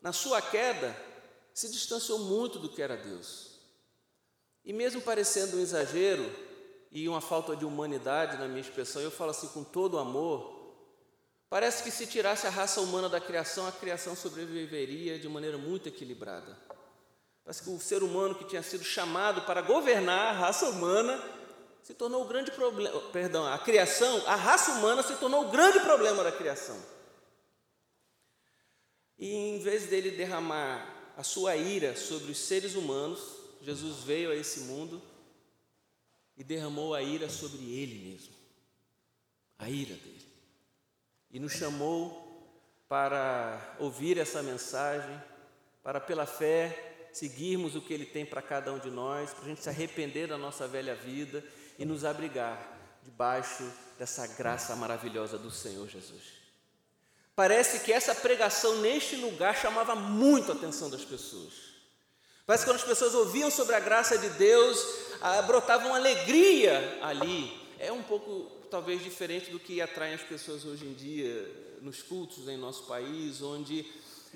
na 0.00 0.12
sua 0.12 0.40
queda, 0.40 0.96
se 1.52 1.68
distanciou 1.68 2.20
muito 2.20 2.60
do 2.60 2.68
que 2.68 2.80
era 2.80 2.96
Deus. 2.96 3.58
E 4.64 4.72
mesmo 4.72 5.00
parecendo 5.00 5.56
um 5.56 5.60
exagero 5.60 6.24
e 6.92 7.08
uma 7.08 7.20
falta 7.20 7.56
de 7.56 7.64
humanidade 7.64 8.38
na 8.38 8.46
minha 8.46 8.60
expressão, 8.60 9.02
eu 9.02 9.10
falo 9.10 9.32
assim 9.32 9.48
com 9.48 9.64
todo 9.64 9.98
amor, 9.98 10.76
parece 11.50 11.82
que 11.82 11.90
se 11.90 12.06
tirasse 12.06 12.46
a 12.46 12.50
raça 12.50 12.80
humana 12.80 13.08
da 13.08 13.20
criação, 13.20 13.66
a 13.66 13.72
criação 13.72 14.14
sobreviveria 14.14 15.18
de 15.18 15.28
maneira 15.28 15.58
muito 15.58 15.88
equilibrada. 15.88 16.56
Parece 17.48 17.62
que 17.62 17.70
o 17.70 17.80
ser 17.80 18.02
humano 18.02 18.34
que 18.34 18.44
tinha 18.44 18.62
sido 18.62 18.84
chamado 18.84 19.40
para 19.46 19.62
governar 19.62 20.34
a 20.34 20.38
raça 20.38 20.68
humana 20.68 21.18
se 21.82 21.94
tornou 21.94 22.22
o 22.22 22.28
grande 22.28 22.50
problema, 22.50 23.00
perdão, 23.10 23.46
a 23.46 23.58
criação, 23.58 24.22
a 24.26 24.36
raça 24.36 24.72
humana 24.72 25.02
se 25.02 25.16
tornou 25.16 25.46
o 25.46 25.50
grande 25.50 25.80
problema 25.80 26.22
da 26.22 26.30
criação. 26.30 26.78
E 29.18 29.32
em 29.32 29.58
vez 29.60 29.86
dele 29.86 30.10
derramar 30.10 31.14
a 31.16 31.22
sua 31.22 31.56
ira 31.56 31.96
sobre 31.96 32.30
os 32.32 32.38
seres 32.38 32.74
humanos, 32.74 33.18
Jesus 33.62 34.04
veio 34.04 34.30
a 34.30 34.34
esse 34.34 34.60
mundo 34.64 35.00
e 36.36 36.44
derramou 36.44 36.94
a 36.94 37.02
ira 37.02 37.30
sobre 37.30 37.62
ele 37.62 38.10
mesmo, 38.10 38.34
a 39.58 39.70
ira 39.70 39.94
dele. 39.94 40.26
E 41.30 41.40
nos 41.40 41.52
chamou 41.52 42.46
para 42.86 43.74
ouvir 43.78 44.18
essa 44.18 44.42
mensagem, 44.42 45.18
para 45.82 45.98
pela 45.98 46.26
fé 46.26 46.87
seguirmos 47.18 47.74
o 47.74 47.80
que 47.80 47.92
Ele 47.92 48.06
tem 48.06 48.24
para 48.24 48.40
cada 48.40 48.72
um 48.72 48.78
de 48.78 48.90
nós, 48.90 49.32
para 49.32 49.44
a 49.44 49.48
gente 49.48 49.62
se 49.62 49.68
arrepender 49.68 50.28
da 50.28 50.38
nossa 50.38 50.68
velha 50.68 50.94
vida 50.94 51.44
e 51.78 51.84
nos 51.84 52.04
abrigar 52.04 52.78
debaixo 53.02 53.64
dessa 53.98 54.26
graça 54.26 54.74
maravilhosa 54.76 55.36
do 55.36 55.50
Senhor 55.50 55.88
Jesus. 55.88 56.38
Parece 57.34 57.80
que 57.80 57.92
essa 57.92 58.14
pregação 58.14 58.80
neste 58.80 59.16
lugar 59.16 59.56
chamava 59.56 59.94
muito 59.94 60.52
a 60.52 60.54
atenção 60.54 60.90
das 60.90 61.04
pessoas. 61.04 61.52
Parece 62.46 62.64
que 62.64 62.70
quando 62.70 62.80
as 62.80 62.86
pessoas 62.86 63.14
ouviam 63.14 63.50
sobre 63.50 63.74
a 63.74 63.80
graça 63.80 64.16
de 64.18 64.28
Deus, 64.30 64.78
ah, 65.20 65.42
brotava 65.42 65.86
uma 65.86 65.96
alegria 65.96 66.98
ali. 67.02 67.56
É 67.78 67.92
um 67.92 68.02
pouco, 68.02 68.50
talvez, 68.70 69.02
diferente 69.02 69.50
do 69.50 69.60
que 69.60 69.80
atrai 69.80 70.14
as 70.14 70.22
pessoas 70.22 70.64
hoje 70.64 70.84
em 70.84 70.94
dia 70.94 71.78
nos 71.80 72.02
cultos 72.02 72.48
em 72.48 72.56
nosso 72.56 72.84
país, 72.84 73.40
onde 73.40 73.86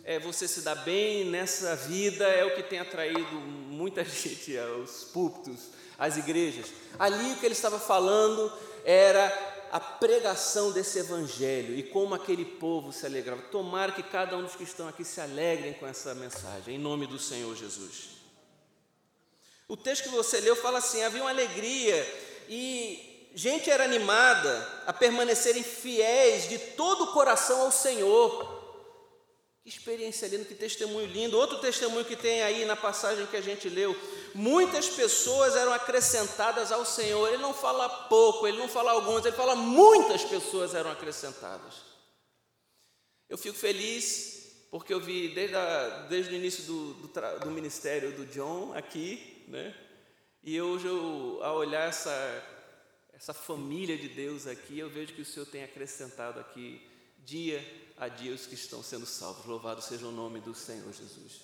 é 0.05 0.19
você 0.19 0.49
se 0.49 0.63
dar 0.63 0.75
bem 0.77 1.25
nessa 1.25 1.77
vida 1.77 2.27
é 2.27 2.45
o 2.45 2.55
que 2.55 2.63
tem 2.63 2.79
atraído 2.79 3.35
muita 3.37 4.05
gente 4.05 4.57
aos 4.59 5.05
púlpitos, 5.05 5.69
às 5.99 6.17
igrejas. 6.17 6.67
Ali 6.99 7.33
o 7.33 7.37
que 7.37 7.47
ele 7.47 7.55
estava 7.55 7.79
falando 7.79 8.53
era 8.85 9.53
a 9.71 9.81
pregação 9.81 10.71
desse 10.73 10.99
evangelho 10.99 11.77
e 11.77 11.83
como 11.83 12.15
aquele 12.15 12.45
povo 12.45 12.93
se 12.93 13.07
alegrava. 13.07 13.43
Tomara 13.43 13.93
que 13.93 14.03
cada 14.03 14.37
um 14.37 14.43
dos 14.43 14.57
que 14.57 14.65
estão 14.65 14.89
aqui 14.89 15.05
se 15.05 15.21
alegrem 15.21 15.73
com 15.75 15.87
essa 15.87 16.15
mensagem, 16.15 16.75
em 16.75 16.79
nome 16.79 17.07
do 17.07 17.19
Senhor 17.19 17.57
Jesus. 17.57 18.11
O 19.69 19.77
texto 19.77 20.05
que 20.05 20.09
você 20.11 20.41
leu 20.41 20.55
fala 20.57 20.79
assim: 20.79 21.03
havia 21.03 21.23
uma 21.23 21.31
alegria 21.31 22.07
e 22.49 23.31
gente 23.35 23.71
era 23.71 23.85
animada 23.85 24.83
a 24.87 24.93
permanecerem 24.93 25.63
fiéis 25.63 26.49
de 26.49 26.59
todo 26.59 27.05
o 27.05 27.13
coração 27.13 27.63
ao 27.63 27.73
Senhor. 27.73 28.62
Que 29.63 29.69
experiência 29.69 30.27
linda, 30.27 30.45
que 30.45 30.57
testemunho 30.57 31.07
lindo. 31.07 31.39
Outro 31.39 31.61
testemunho 31.61 32.05
que 32.05 32.17
tem 32.17 32.43
aí 32.43 32.65
na 32.65 32.75
passagem 32.75 33.27
que 33.27 33.37
a 33.37 33.41
gente 33.41 33.69
leu. 33.69 33.97
Muitas 34.35 34.89
pessoas 34.89 35.55
eram 35.55 35.73
acrescentadas 35.73 36.73
ao 36.73 36.85
Senhor. 36.85 37.29
Ele 37.29 37.41
não 37.41 37.55
fala 37.55 37.89
pouco, 37.89 38.47
ele 38.47 38.59
não 38.59 38.69
fala 38.69 38.91
algumas, 38.91 39.25
ele 39.25 39.37
fala 39.37 39.55
muitas 39.55 40.25
pessoas 40.25 40.75
eram 40.75 40.91
acrescentadas. 40.91 41.75
Eu 43.29 43.39
fico 43.39 43.57
feliz 43.57 44.43
porque 44.69 44.93
eu 44.93 45.01
vi 45.01 45.29
desde, 45.29 45.55
a, 45.55 46.07
desde 46.09 46.33
o 46.33 46.37
início 46.37 46.65
do, 46.65 46.95
do, 46.95 47.39
do, 47.41 47.51
ministério 47.51 48.11
do 48.13 48.25
John 48.27 48.73
aqui, 48.75 49.45
né? 49.47 49.75
E 50.43 50.61
hoje, 50.61 50.87
eu, 50.87 51.39
ao 51.43 51.59
olhar 51.59 51.89
essa, 51.89 52.11
essa 53.13 53.35
família 53.35 53.97
de 53.99 54.09
Deus 54.09 54.47
aqui, 54.47 54.79
eu 54.79 54.89
vejo 54.89 55.13
que 55.13 55.21
o 55.21 55.27
Senhor 55.27 55.47
tem 55.47 55.63
acrescentado 55.63 56.41
aqui 56.41 56.81
dia 57.19 57.63
a 58.03 58.33
os 58.33 58.47
que 58.47 58.55
estão 58.55 58.83
sendo 58.83 59.07
salvos. 59.07 59.47
Louvado 59.47 59.81
seja 59.81 60.07
o 60.07 60.11
nome 60.11 60.41
do 60.41 60.55
Senhor 60.55 60.93
Jesus. 60.93 61.43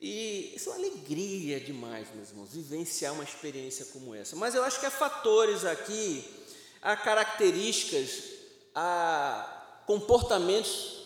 E 0.00 0.52
isso 0.54 0.68
é 0.68 0.72
uma 0.72 0.78
alegria 0.78 1.58
demais, 1.58 2.08
meus 2.14 2.30
irmãos, 2.30 2.52
vivenciar 2.52 3.12
uma 3.12 3.24
experiência 3.24 3.86
como 3.86 4.14
essa. 4.14 4.36
Mas 4.36 4.54
eu 4.54 4.62
acho 4.62 4.78
que 4.78 4.86
há 4.86 4.90
fatores 4.90 5.64
aqui, 5.64 6.24
há 6.80 6.96
características, 6.96 8.30
há 8.74 9.82
comportamentos 9.86 11.02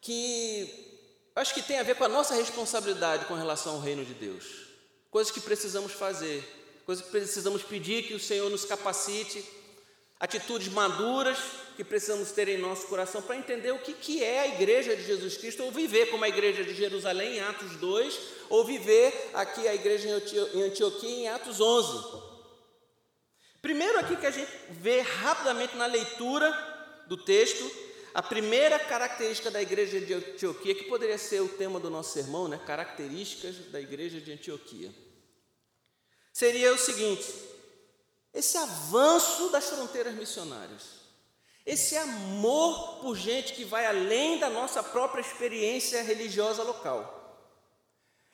que 0.00 0.90
acho 1.36 1.54
que 1.54 1.62
tem 1.62 1.78
a 1.78 1.84
ver 1.84 1.94
com 1.94 2.04
a 2.04 2.08
nossa 2.08 2.34
responsabilidade 2.34 3.26
com 3.26 3.34
relação 3.34 3.74
ao 3.74 3.80
reino 3.80 4.04
de 4.04 4.14
Deus. 4.14 4.66
Coisas 5.12 5.32
que 5.32 5.40
precisamos 5.40 5.92
fazer, 5.92 6.44
coisas 6.84 7.04
que 7.04 7.10
precisamos 7.12 7.62
pedir 7.62 8.06
que 8.06 8.14
o 8.14 8.20
Senhor 8.20 8.50
nos 8.50 8.64
capacite, 8.64 9.44
atitudes 10.22 10.68
maduras 10.68 11.36
que 11.74 11.82
precisamos 11.82 12.30
ter 12.30 12.48
em 12.48 12.56
nosso 12.56 12.86
coração 12.86 13.20
para 13.20 13.36
entender 13.36 13.72
o 13.72 13.80
que, 13.80 13.92
que 13.92 14.22
é 14.22 14.38
a 14.38 14.46
igreja 14.46 14.94
de 14.94 15.02
Jesus 15.02 15.36
Cristo, 15.36 15.64
ou 15.64 15.72
viver 15.72 16.10
como 16.12 16.24
a 16.24 16.28
igreja 16.28 16.62
de 16.62 16.72
Jerusalém 16.72 17.38
em 17.38 17.40
Atos 17.40 17.74
2, 17.74 18.20
ou 18.48 18.64
viver 18.64 19.12
aqui 19.34 19.66
a 19.66 19.74
igreja 19.74 20.08
em 20.54 20.62
Antioquia 20.62 21.10
em 21.10 21.28
Atos 21.28 21.60
11. 21.60 22.22
Primeiro 23.60 23.98
aqui 23.98 24.14
que 24.14 24.26
a 24.26 24.30
gente 24.30 24.48
vê 24.70 25.00
rapidamente 25.00 25.76
na 25.76 25.86
leitura 25.86 26.52
do 27.08 27.16
texto, 27.16 27.68
a 28.14 28.22
primeira 28.22 28.78
característica 28.78 29.50
da 29.50 29.60
igreja 29.60 30.00
de 30.00 30.14
Antioquia, 30.14 30.74
que 30.76 30.84
poderia 30.84 31.18
ser 31.18 31.40
o 31.40 31.48
tema 31.48 31.80
do 31.80 31.90
nosso 31.90 32.12
sermão, 32.12 32.46
né? 32.46 32.60
características 32.64 33.56
da 33.72 33.80
igreja 33.80 34.20
de 34.20 34.30
Antioquia, 34.30 34.94
seria 36.32 36.72
o 36.72 36.78
seguinte: 36.78 37.51
esse 38.32 38.56
avanço 38.56 39.50
das 39.50 39.68
fronteiras 39.68 40.14
missionárias. 40.14 41.02
Esse 41.64 41.96
amor 41.96 42.98
por 43.00 43.16
gente 43.16 43.52
que 43.52 43.64
vai 43.64 43.86
além 43.86 44.38
da 44.38 44.50
nossa 44.50 44.82
própria 44.82 45.20
experiência 45.20 46.02
religiosa 46.02 46.62
local. 46.62 47.20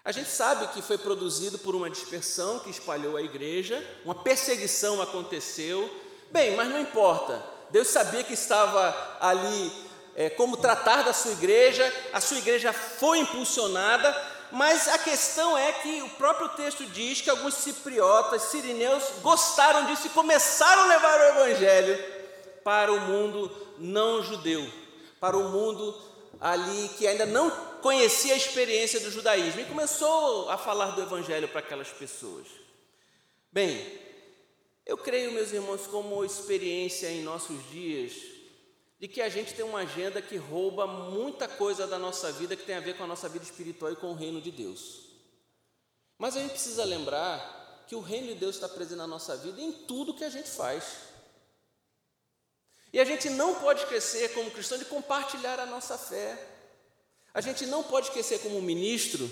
A 0.05 0.12
gente 0.12 0.31
sabe 0.31 0.69
que 0.69 0.81
foi 0.81 0.97
produzido 0.97 1.59
por 1.59 1.75
uma 1.75 1.90
dispersão 1.90 2.61
que 2.61 2.71
espalhou 2.71 3.17
a 3.17 3.23
igreja, 3.23 3.85
uma 4.05 4.14
perseguição 4.14 5.02
aconteceu. 5.02 5.90
Bem, 6.31 6.57
mas 6.57 6.71
não 6.71 6.81
importa. 6.81 7.45
Deus 7.71 7.88
sabia 7.88 8.25
que 8.25 8.33
estava 8.33 9.19
ali 9.21 9.71
é, 10.14 10.31
como 10.31 10.57
tratar 10.57 11.02
da 11.02 11.12
sua 11.12 11.33
igreja, 11.33 11.93
a 12.12 12.21
sua 12.21 12.38
igreja 12.38 12.73
foi 12.73 13.19
impulsionada, 13.19 14.11
mas 14.52 14.88
a 14.88 14.99
questão 14.99 15.57
é 15.57 15.73
que 15.73 16.02
o 16.02 16.11
próprio 16.11 16.49
texto 16.50 16.85
diz 16.87 17.21
que 17.21 17.31
alguns 17.31 17.55
cipriotas, 17.55 18.43
sirineus, 18.43 19.05
gostaram 19.23 19.87
disso 19.87 20.07
e 20.07 20.11
começaram 20.11 20.83
a 20.83 20.87
levar 20.87 21.21
o 21.21 21.40
evangelho 21.40 22.05
para 22.64 22.93
o 22.93 23.00
mundo 23.00 23.50
não 23.78 24.23
judeu, 24.23 24.71
para 25.21 25.37
o 25.37 25.49
mundo 25.50 25.97
ali 26.40 26.88
que 26.90 27.07
ainda 27.07 27.26
não 27.26 27.50
conhecia 27.81 28.35
a 28.35 28.37
experiência 28.37 29.00
do 29.00 29.11
judaísmo 29.11 29.61
e 29.61 29.64
começou 29.64 30.50
a 30.50 30.57
falar 30.59 30.90
do 30.93 31.02
evangelho 31.02 31.49
para 31.49 31.61
aquelas 31.61 31.88
pessoas. 31.88 32.47
Bem, 33.52 34.00
eu 34.85 34.97
creio, 34.97 35.33
meus 35.33 35.52
irmãos, 35.52 35.87
como 35.87 36.25
experiência 36.25 37.09
em 37.09 37.23
nossos 37.23 37.59
dias, 37.71 38.12
de 38.99 39.07
que 39.07 39.23
a 39.23 39.28
gente 39.28 39.55
tem 39.55 39.64
uma 39.64 39.81
agenda 39.81 40.21
que 40.21 40.37
rouba 40.37 40.87
muita 40.87 41.47
coisa 41.47 41.87
da 41.87 41.99
nossa 41.99 42.33
vida 42.33 42.57
que 42.57 42.64
tem 42.64 42.75
a 42.75 42.81
ver 42.81 42.97
com 42.97 43.05
a 43.05 43.07
nossa 43.07 43.28
vida 43.28 43.45
espiritual 43.45 43.93
e 43.93 43.97
com 43.97 44.09
o 44.09 44.14
reino 44.14 44.40
de 44.40 44.50
Deus. 44.50 45.09
Mas 46.19 46.37
a 46.37 46.40
gente 46.40 46.50
precisa 46.50 46.85
lembrar 46.85 47.85
que 47.87 47.95
o 47.95 48.00
reino 48.00 48.26
de 48.28 48.35
Deus 48.35 48.57
está 48.57 48.69
presente 48.69 48.99
na 48.99 49.07
nossa 49.07 49.37
vida 49.37 49.61
em 49.61 49.71
tudo 49.71 50.14
que 50.14 50.25
a 50.25 50.28
gente 50.28 50.50
faz. 50.50 50.85
E 52.93 52.99
a 52.99 53.05
gente 53.05 53.31
não 53.31 53.55
pode 53.57 53.83
esquecer, 53.83 54.33
como 54.35 54.50
cristão, 54.50 54.78
de 54.78 54.85
compartilhar 54.85 55.61
a 55.61 55.67
nossa 55.67 55.97
fé. 55.97 56.37
A 57.33 57.40
gente 57.40 57.67
não 57.67 57.85
pode 57.85 58.09
esquecer, 58.09 58.40
como 58.40 58.61
ministro, 58.61 59.31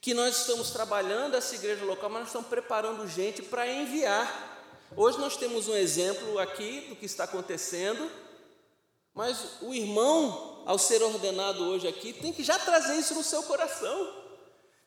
que 0.00 0.14
nós 0.14 0.38
estamos 0.38 0.70
trabalhando 0.70 1.36
essa 1.36 1.54
igreja 1.54 1.84
local, 1.84 2.08
mas 2.08 2.20
nós 2.20 2.28
estamos 2.28 2.48
preparando 2.48 3.06
gente 3.06 3.42
para 3.42 3.68
enviar. 3.68 4.56
Hoje 4.96 5.18
nós 5.18 5.36
temos 5.36 5.68
um 5.68 5.76
exemplo 5.76 6.38
aqui 6.38 6.86
do 6.88 6.96
que 6.96 7.04
está 7.04 7.24
acontecendo, 7.24 8.10
mas 9.18 9.36
o 9.62 9.74
irmão, 9.74 10.62
ao 10.64 10.78
ser 10.78 11.02
ordenado 11.02 11.64
hoje 11.64 11.88
aqui, 11.88 12.12
tem 12.12 12.32
que 12.32 12.44
já 12.44 12.56
trazer 12.56 12.94
isso 12.94 13.16
no 13.16 13.24
seu 13.24 13.42
coração. 13.42 14.14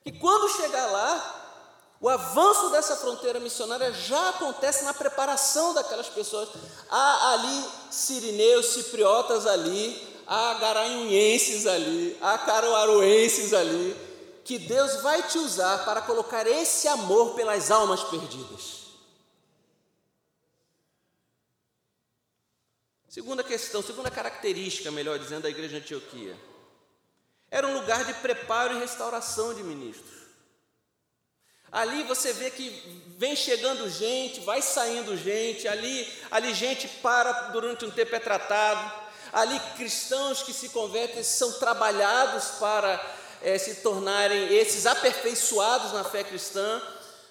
Que 0.06 0.14
quando 0.14 0.56
chegar 0.56 0.86
lá, 0.86 1.96
o 2.00 2.08
avanço 2.08 2.70
dessa 2.70 2.96
fronteira 2.96 3.42
missionária 3.42 3.92
já 3.92 4.30
acontece 4.30 4.86
na 4.86 4.94
preparação 4.94 5.74
daquelas 5.74 6.08
pessoas. 6.08 6.48
Há 6.90 7.34
ali 7.34 7.66
sirineus, 7.92 8.68
cipriotas 8.68 9.46
ali, 9.46 10.02
há 10.26 10.54
garanhuenses 10.54 11.68
ali, 11.68 12.18
há 12.22 12.38
caruaruenses 12.38 13.54
ali, 13.54 13.98
que 14.46 14.58
Deus 14.58 15.02
vai 15.02 15.24
te 15.24 15.40
usar 15.40 15.84
para 15.84 16.04
colocar 16.04 16.48
esse 16.48 16.88
amor 16.88 17.32
pelas 17.36 17.70
almas 17.70 18.02
perdidas. 18.06 18.81
Segunda 23.12 23.44
questão, 23.44 23.84
segunda 23.84 24.10
característica, 24.10 24.90
melhor 24.90 25.20
dizendo, 25.20 25.42
da 25.42 25.50
igreja 25.50 25.82
de 25.82 25.84
Antioquia. 25.84 26.34
Era 27.50 27.68
um 27.68 27.74
lugar 27.74 28.06
de 28.06 28.14
preparo 28.14 28.74
e 28.74 28.80
restauração 28.80 29.54
de 29.54 29.62
ministros. 29.64 30.22
Ali 31.70 32.04
você 32.04 32.32
vê 32.32 32.50
que 32.50 32.70
vem 33.18 33.36
chegando 33.36 33.90
gente, 33.90 34.40
vai 34.40 34.62
saindo 34.62 35.18
gente, 35.18 35.68
ali, 35.68 36.08
ali 36.32 36.54
gente 36.54 36.88
para 36.88 37.34
durante 37.50 37.84
um 37.84 37.92
tempo 37.92 38.16
é 38.16 38.20
tratado, 38.20 38.94
ali 39.34 39.60
cristãos 39.76 40.42
que 40.42 40.54
se 40.54 40.70
convertem 40.70 41.22
são 41.22 41.52
trabalhados 41.60 42.52
para 42.62 43.18
é, 43.42 43.58
se 43.58 43.82
tornarem 43.82 44.56
esses 44.56 44.86
aperfeiçoados 44.86 45.92
na 45.92 46.06
fé 46.06 46.24
cristã. 46.24 46.82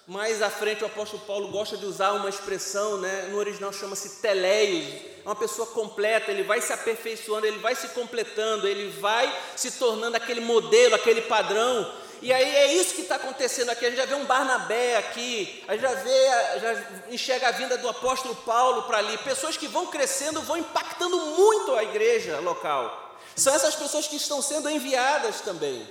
Mais 0.05 0.43
à 0.43 0.49
frente 0.51 0.83
o 0.83 0.87
apóstolo 0.87 1.23
Paulo 1.25 1.47
gosta 1.47 1.75
de 1.75 1.87
usar 1.87 2.11
uma 2.11 2.29
expressão, 2.29 2.99
né? 2.99 3.29
no 3.31 3.37
original 3.37 3.73
chama-se 3.73 4.21
teleios, 4.21 5.10
é 5.23 5.27
uma 5.27 5.35
pessoa 5.35 5.67
completa, 5.67 6.31
ele 6.31 6.43
vai 6.43 6.61
se 6.61 6.73
aperfeiçoando, 6.73 7.45
ele 7.45 7.59
vai 7.59 7.75
se 7.75 7.89
completando, 7.89 8.67
ele 8.67 8.89
vai 8.99 9.31
se 9.55 9.71
tornando 9.71 10.17
aquele 10.17 10.41
modelo, 10.41 10.95
aquele 10.95 11.21
padrão 11.21 12.01
e 12.21 12.31
aí 12.31 12.55
é 12.55 12.73
isso 12.73 12.93
que 12.93 13.01
está 13.01 13.15
acontecendo 13.15 13.71
aqui. 13.71 13.83
A 13.83 13.89
gente 13.89 13.97
já 13.97 14.05
vê 14.05 14.13
um 14.13 14.25
Barnabé 14.25 14.97
aqui, 14.97 15.63
a 15.67 15.73
gente 15.73 15.81
já 15.81 15.93
vê, 15.95 16.59
já 16.59 17.09
enxerga 17.09 17.47
a 17.47 17.51
vinda 17.51 17.77
do 17.79 17.89
apóstolo 17.89 18.35
Paulo 18.35 18.83
para 18.83 18.99
ali. 18.99 19.17
Pessoas 19.19 19.57
que 19.57 19.67
vão 19.67 19.87
crescendo, 19.87 20.39
vão 20.41 20.57
impactando 20.57 21.17
muito 21.17 21.73
a 21.73 21.83
igreja 21.83 22.39
local. 22.39 23.17
São 23.35 23.53
essas 23.55 23.75
pessoas 23.75 24.07
que 24.07 24.17
estão 24.17 24.39
sendo 24.39 24.69
enviadas 24.69 25.41
também. 25.41 25.89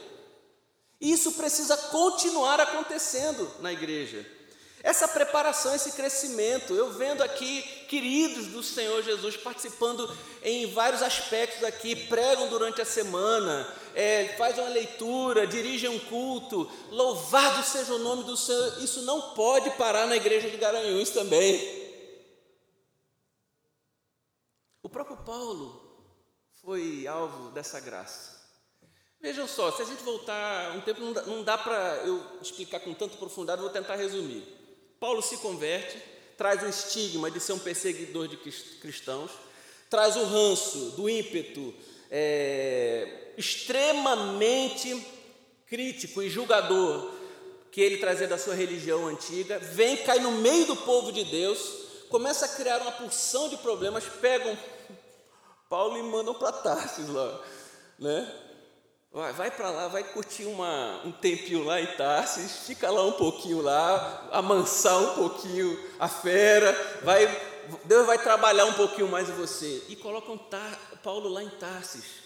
E 1.00 1.10
isso 1.10 1.32
precisa 1.32 1.76
continuar 1.76 2.60
acontecendo 2.60 3.50
na 3.58 3.72
igreja. 3.72 4.24
Essa 4.82 5.06
preparação, 5.06 5.74
esse 5.74 5.92
crescimento, 5.92 6.74
eu 6.74 6.90
vendo 6.92 7.22
aqui 7.22 7.62
queridos 7.86 8.46
do 8.46 8.62
Senhor 8.62 9.02
Jesus 9.02 9.36
participando 9.36 10.10
em 10.42 10.72
vários 10.72 11.02
aspectos 11.02 11.62
aqui, 11.64 11.94
pregam 12.06 12.48
durante 12.48 12.80
a 12.80 12.84
semana, 12.86 13.70
é, 13.94 14.28
fazem 14.38 14.64
uma 14.64 14.72
leitura, 14.72 15.46
dirigem 15.46 15.90
um 15.90 15.98
culto, 15.98 16.70
louvado 16.90 17.62
seja 17.62 17.92
o 17.92 17.98
nome 17.98 18.24
do 18.24 18.38
Senhor. 18.38 18.82
Isso 18.82 19.02
não 19.02 19.34
pode 19.34 19.70
parar 19.72 20.06
na 20.06 20.16
igreja 20.16 20.48
de 20.48 20.56
Garanhuns 20.56 21.10
também. 21.10 21.78
O 24.82 24.88
próprio 24.88 25.18
Paulo 25.18 25.78
foi 26.62 27.06
alvo 27.06 27.50
dessa 27.50 27.78
graça. 27.80 28.40
Vejam 29.20 29.46
só, 29.46 29.70
se 29.72 29.82
a 29.82 29.84
gente 29.84 30.02
voltar 30.02 30.74
um 30.74 30.80
tempo, 30.80 31.02
não 31.02 31.12
dá, 31.12 31.56
dá 31.56 31.58
para 31.58 31.96
eu 32.06 32.24
explicar 32.40 32.80
com 32.80 32.94
tanta 32.94 33.18
profundidade, 33.18 33.60
vou 33.60 33.68
tentar 33.68 33.96
resumir. 33.96 34.59
Paulo 35.00 35.22
se 35.22 35.38
converte, 35.38 35.96
traz 36.36 36.62
o 36.62 36.66
estigma 36.66 37.30
de 37.30 37.40
ser 37.40 37.54
um 37.54 37.58
perseguidor 37.58 38.28
de 38.28 38.36
cristãos, 38.36 39.30
traz 39.88 40.14
o 40.14 40.24
ranço 40.24 40.90
do 40.90 41.08
ímpeto 41.08 41.74
é, 42.10 43.32
extremamente 43.38 44.94
crítico 45.66 46.22
e 46.22 46.28
julgador 46.28 47.14
que 47.72 47.80
ele 47.80 47.96
trazia 47.96 48.28
da 48.28 48.36
sua 48.36 48.54
religião 48.54 49.06
antiga, 49.06 49.58
vem, 49.58 49.96
cai 49.98 50.18
no 50.18 50.32
meio 50.32 50.66
do 50.66 50.76
povo 50.76 51.10
de 51.12 51.24
Deus, 51.24 51.60
começa 52.10 52.44
a 52.44 52.48
criar 52.48 52.82
uma 52.82 52.92
porção 52.92 53.48
de 53.48 53.56
problemas, 53.56 54.04
pegam 54.20 54.58
Paulo 55.68 55.96
e 55.96 56.02
mandam 56.02 56.34
para 56.34 56.52
Tarsis 56.52 57.08
lá, 57.08 57.40
né? 57.98 58.49
Vai, 59.12 59.32
vai 59.32 59.50
para 59.50 59.70
lá, 59.70 59.88
vai 59.88 60.04
curtir 60.04 60.44
uma, 60.44 61.02
um 61.04 61.10
tempinho 61.10 61.64
lá 61.64 61.80
em 61.80 61.96
Tarsis, 61.96 62.64
fica 62.64 62.88
lá 62.90 63.04
um 63.04 63.12
pouquinho 63.12 63.60
lá, 63.60 64.28
amansar 64.30 64.96
um 65.02 65.14
pouquinho 65.16 65.76
a 65.98 66.08
fera, 66.08 66.72
vai, 67.02 67.26
Deus 67.86 68.06
vai 68.06 68.22
trabalhar 68.22 68.66
um 68.66 68.74
pouquinho 68.74 69.08
mais 69.08 69.28
em 69.28 69.32
você. 69.32 69.84
E 69.88 69.96
colocam 69.96 70.38
Paulo 71.02 71.28
lá 71.28 71.42
em 71.42 71.50
Tarsis. 71.50 72.20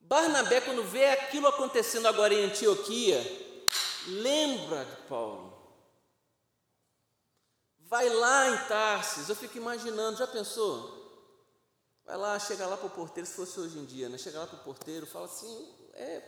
Barnabé, 0.00 0.60
quando 0.60 0.82
vê 0.82 1.10
aquilo 1.10 1.46
acontecendo 1.46 2.06
agora 2.06 2.34
em 2.34 2.46
Antioquia, 2.46 3.20
lembra 4.08 4.84
de 4.86 4.96
Paulo. 5.08 5.56
Vai 7.78 8.08
lá 8.08 8.48
em 8.50 8.56
Tarsis, 8.66 9.28
eu 9.28 9.36
fico 9.36 9.56
imaginando, 9.56 10.18
já 10.18 10.26
pensou? 10.26 10.99
Vai 12.10 12.18
lá, 12.18 12.36
chega 12.40 12.66
lá 12.66 12.76
para 12.76 12.88
o 12.88 12.90
porteiro, 12.90 13.24
se 13.24 13.36
fosse 13.36 13.60
hoje 13.60 13.78
em 13.78 13.84
dia, 13.84 14.08
né? 14.08 14.18
Chega 14.18 14.40
lá 14.40 14.44
para 14.44 14.58
o 14.58 14.64
porteiro, 14.64 15.06
fala 15.06 15.26
assim: 15.26 15.68
é, 15.94 16.20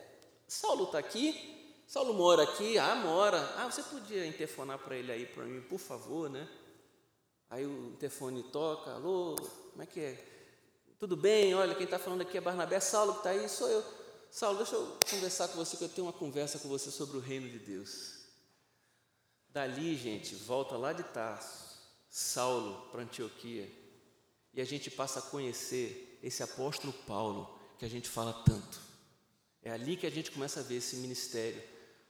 Saulo 0.47 0.85
está 0.85 0.97
aqui? 0.97 1.83
Saulo 1.85 2.13
mora 2.13 2.43
aqui? 2.43 2.77
Ah, 2.77 2.95
mora. 2.95 3.37
Ah, 3.57 3.69
você 3.69 3.83
podia 3.83 4.25
interfonar 4.25 4.79
para 4.79 4.95
ele 4.95 5.11
aí, 5.11 5.25
para 5.25 5.43
mim, 5.43 5.59
por 5.63 5.79
favor, 5.79 6.29
né? 6.29 6.47
Aí 7.49 7.65
o 7.65 7.87
interfone 7.87 8.43
toca: 8.43 8.93
alô, 8.93 9.35
como 9.71 9.83
é 9.83 9.85
que 9.85 9.99
é? 9.99 10.25
Tudo 10.97 11.17
bem? 11.17 11.53
Olha, 11.53 11.75
quem 11.75 11.83
está 11.83 11.99
falando 11.99 12.21
aqui 12.21 12.37
é 12.37 12.41
Barnabé. 12.41 12.79
Saulo 12.79 13.15
que 13.15 13.17
está 13.17 13.31
aí, 13.31 13.49
sou 13.49 13.67
eu. 13.67 13.83
Saulo, 14.31 14.59
deixa 14.59 14.75
eu 14.75 14.97
conversar 15.09 15.49
com 15.49 15.57
você, 15.57 15.75
que 15.75 15.83
eu 15.83 15.89
tenho 15.89 16.07
uma 16.07 16.13
conversa 16.13 16.59
com 16.59 16.69
você 16.69 16.91
sobre 16.91 17.17
o 17.17 17.19
reino 17.19 17.49
de 17.49 17.59
Deus. 17.59 18.19
Dali, 19.49 19.97
gente, 19.97 20.33
volta 20.33 20.77
lá 20.77 20.93
de 20.93 21.03
Tarso, 21.03 21.77
Saulo 22.09 22.89
para 22.89 23.01
Antioquia 23.01 23.82
e 24.53 24.61
a 24.61 24.65
gente 24.65 24.91
passa 24.91 25.19
a 25.19 25.23
conhecer 25.23 26.19
esse 26.21 26.43
apóstolo 26.43 26.93
Paulo 27.07 27.59
que 27.79 27.85
a 27.85 27.89
gente 27.89 28.07
fala 28.07 28.33
tanto. 28.43 28.79
É 29.61 29.71
ali 29.71 29.97
que 29.97 30.05
a 30.05 30.11
gente 30.11 30.31
começa 30.31 30.59
a 30.59 30.63
ver 30.63 30.75
esse 30.75 30.97
ministério 30.97 31.61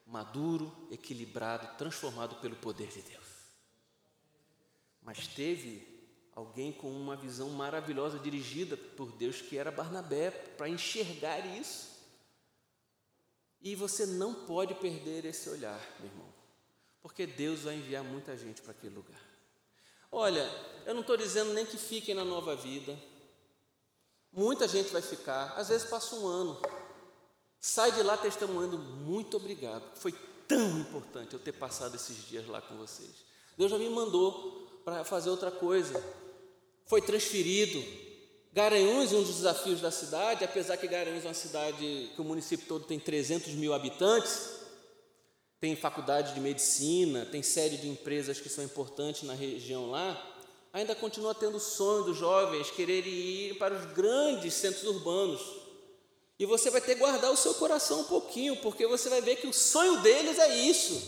maduro, 0.06 0.72
equilibrado, 0.92 1.78
transformado 1.78 2.36
pelo 2.36 2.56
poder 2.56 2.88
de 2.88 3.02
Deus. 3.02 3.24
Mas 5.02 5.28
teve 5.28 5.88
alguém 6.36 6.72
com 6.72 6.90
uma 6.90 7.16
visão 7.16 7.50
maravilhosa 7.52 8.20
dirigida 8.20 8.76
por 8.76 9.12
Deus, 9.14 9.42
que 9.42 9.58
era 9.58 9.72
Barnabé, 9.72 10.32
para 10.32 10.68
enxergar 10.68 11.40
isso. 11.46 11.94
E 13.62 13.76
você 13.76 14.06
não 14.06 14.46
pode 14.46 14.74
perder 14.76 15.26
esse 15.26 15.50
olhar, 15.50 15.80
meu 16.00 16.10
irmão, 16.10 16.34
porque 17.02 17.26
Deus 17.26 17.62
vai 17.62 17.76
enviar 17.76 18.04
muita 18.04 18.36
gente 18.36 18.62
para 18.62 18.72
aquele 18.72 18.94
lugar. 18.94 19.33
Olha, 20.16 20.48
eu 20.86 20.94
não 20.94 21.02
estou 21.02 21.18
dizendo 21.18 21.56
nem 21.56 21.66
que 21.66 21.76
fiquem 21.76 22.14
na 22.14 22.24
nova 22.24 22.56
vida. 22.56 22.96
Muita 24.32 24.68
gente 24.68 24.94
vai 24.94 25.02
ficar, 25.02 25.56
às 25.58 25.70
vezes 25.70 25.90
passa 25.90 26.16
um 26.16 26.28
ano. 26.28 26.62
Sai 27.60 27.92
de 27.92 28.04
lá 28.04 28.16
testemunhando, 28.16 28.78
muito 28.78 29.38
obrigado. 29.38 29.84
Foi 29.96 30.12
tão 30.48 30.80
importante 30.80 31.34
eu 31.34 31.40
ter 31.40 31.54
passado 31.54 31.96
esses 31.96 32.28
dias 32.28 32.48
lá 32.48 32.62
com 32.62 32.78
vocês. 32.78 33.10
Deus 33.58 33.72
já 33.72 33.78
me 33.80 33.90
mandou 33.90 34.82
para 34.86 35.04
fazer 35.04 35.32
outra 35.32 35.50
coisa. 35.50 36.00
Foi 36.86 37.02
transferido. 37.02 37.84
Garanhuns, 38.54 39.12
um 39.14 39.24
dos 39.24 39.38
desafios 39.38 39.82
da 39.82 39.90
cidade, 39.90 40.46
apesar 40.46 40.78
que 40.78 40.88
Garanhuns 40.88 41.26
é 41.26 41.30
uma 41.30 41.34
cidade 41.34 42.12
que 42.14 42.22
o 42.22 42.24
município 42.24 42.68
todo 42.68 42.86
tem 42.86 43.00
300 43.00 43.54
mil 43.54 43.74
habitantes, 43.74 44.63
tem 45.64 45.78
faculdade 45.78 46.34
de 46.34 46.42
medicina, 46.42 47.26
tem 47.26 47.42
série 47.42 47.78
de 47.78 47.88
empresas 47.88 48.38
que 48.38 48.50
são 48.50 48.62
importantes 48.66 49.24
na 49.24 49.34
região 49.34 49.90
lá, 49.90 50.22
ainda 50.74 50.94
continua 50.94 51.34
tendo 51.34 51.56
o 51.56 51.62
sonho 51.62 52.04
dos 52.04 52.18
jovens 52.18 52.70
quererem 52.70 53.14
ir 53.14 53.58
para 53.58 53.74
os 53.74 53.86
grandes 53.94 54.56
centros 54.56 54.84
urbanos. 54.84 55.40
E 56.38 56.46
você 56.46 56.70
vai 56.70 56.82
ter 56.82 56.96
que 56.96 57.00
guardar 57.00 57.32
o 57.32 57.38
seu 57.38 57.54
coração 57.54 58.02
um 58.02 58.04
pouquinho, 58.04 58.58
porque 58.58 58.86
você 58.86 59.08
vai 59.08 59.22
ver 59.22 59.38
que 59.38 59.48
o 59.48 59.54
sonho 59.54 60.02
deles 60.02 60.38
é 60.38 60.54
isso. 60.54 61.02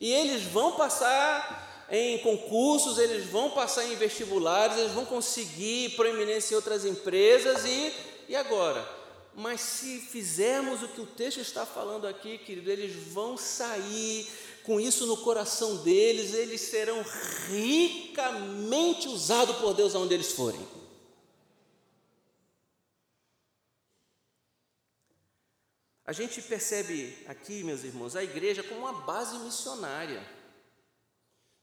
E 0.00 0.10
eles 0.10 0.44
vão 0.44 0.72
passar 0.72 1.86
em 1.90 2.16
concursos, 2.20 2.96
eles 2.96 3.26
vão 3.26 3.50
passar 3.50 3.84
em 3.84 3.96
vestibulares, 3.96 4.78
eles 4.78 4.92
vão 4.92 5.04
conseguir 5.04 5.90
proeminência 5.90 6.54
em 6.54 6.56
outras 6.56 6.86
empresas 6.86 7.66
e, 7.66 7.92
e 8.30 8.34
agora? 8.34 8.99
Mas 9.40 9.62
se 9.62 10.00
fizermos 10.00 10.82
o 10.82 10.88
que 10.88 11.00
o 11.00 11.06
texto 11.06 11.40
está 11.40 11.64
falando 11.64 12.06
aqui, 12.06 12.36
querido, 12.36 12.70
eles 12.70 12.94
vão 12.94 13.38
sair 13.38 14.28
com 14.64 14.78
isso 14.78 15.06
no 15.06 15.16
coração 15.16 15.78
deles, 15.78 16.34
eles 16.34 16.60
serão 16.60 17.02
ricamente 17.48 19.08
usados 19.08 19.56
por 19.56 19.72
Deus 19.72 19.94
aonde 19.94 20.12
eles 20.12 20.32
forem. 20.32 20.60
A 26.04 26.12
gente 26.12 26.42
percebe 26.42 27.16
aqui, 27.26 27.64
meus 27.64 27.82
irmãos, 27.82 28.14
a 28.14 28.22
igreja 28.22 28.62
como 28.62 28.80
uma 28.80 28.92
base 28.92 29.38
missionária. 29.38 30.22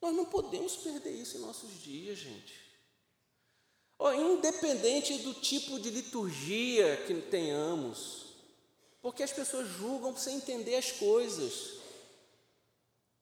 Nós 0.02 0.16
não 0.16 0.26
podemos 0.26 0.78
perder 0.78 1.12
isso 1.12 1.38
em 1.38 1.42
nossos 1.42 1.80
dias, 1.80 2.18
gente. 2.18 2.67
Independente 4.00 5.18
do 5.18 5.34
tipo 5.34 5.80
de 5.80 5.90
liturgia 5.90 6.98
que 7.08 7.14
tenhamos, 7.16 8.28
porque 9.02 9.24
as 9.24 9.32
pessoas 9.32 9.68
julgam 9.68 10.16
sem 10.16 10.38
entender 10.38 10.76
as 10.76 10.92
coisas. 10.92 11.78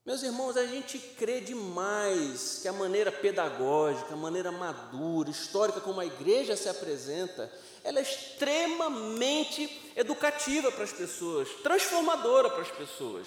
Meus 0.06 0.22
irmãos, 0.22 0.56
a 0.56 0.68
gente 0.68 1.00
crê 1.00 1.42
demais 1.42 2.60
que 2.62 2.68
a 2.68 2.74
maneira 2.74 3.12
pedagógica, 3.12 4.14
a 4.14 4.18
maneira 4.18 4.52
madura, 4.52 5.32
histórica 5.32 5.82
como 5.82 6.00
a 6.00 6.06
igreja 6.06 6.56
se 6.56 6.70
apresenta, 6.70 7.52
ela 7.84 8.00
é 8.00 8.04
extremamente 8.04 9.94
educativa 9.96 10.72
para 10.72 10.84
as 10.84 10.94
pessoas, 10.94 11.50
transformadora 11.64 12.52
para 12.52 12.62
as 12.62 12.72
pessoas. 12.72 13.26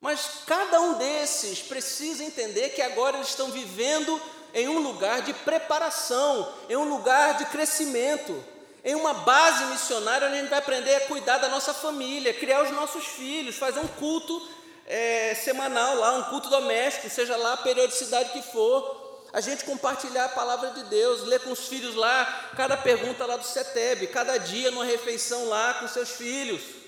Mas 0.00 0.42
cada 0.46 0.80
um 0.80 0.98
desses 0.98 1.60
precisa 1.62 2.24
entender 2.24 2.70
que 2.70 2.82
agora 2.82 3.16
eles 3.16 3.28
estão 3.28 3.50
vivendo 3.50 4.20
em 4.54 4.68
um 4.68 4.78
lugar 4.78 5.22
de 5.22 5.32
preparação, 5.32 6.52
em 6.68 6.76
um 6.76 6.88
lugar 6.88 7.38
de 7.38 7.46
crescimento, 7.46 8.42
em 8.84 8.94
uma 8.94 9.12
base 9.12 9.64
missionária 9.66 10.26
onde 10.26 10.36
a 10.36 10.40
gente 10.40 10.50
vai 10.50 10.58
aprender 10.58 10.94
a 10.94 11.06
cuidar 11.06 11.38
da 11.38 11.48
nossa 11.48 11.74
família, 11.74 12.34
criar 12.34 12.62
os 12.62 12.70
nossos 12.70 13.04
filhos, 13.04 13.56
fazer 13.56 13.80
um 13.80 13.88
culto 13.88 14.48
é, 14.86 15.34
semanal 15.34 15.96
lá, 15.96 16.14
um 16.14 16.24
culto 16.24 16.48
doméstico, 16.48 17.08
seja 17.08 17.36
lá 17.36 17.54
a 17.54 17.58
periodicidade 17.58 18.30
que 18.30 18.42
for. 18.42 19.08
A 19.32 19.40
gente 19.40 19.64
compartilhar 19.64 20.24
a 20.24 20.30
palavra 20.30 20.70
de 20.70 20.82
Deus, 20.84 21.22
ler 21.22 21.40
com 21.40 21.52
os 21.52 21.68
filhos 21.68 21.94
lá, 21.94 22.50
cada 22.56 22.76
pergunta 22.76 23.24
lá 23.24 23.36
do 23.36 23.44
CETEB, 23.44 24.08
cada 24.08 24.38
dia 24.38 24.72
numa 24.72 24.84
refeição 24.84 25.48
lá 25.48 25.74
com 25.74 25.86
seus 25.86 26.10
filhos. 26.10 26.79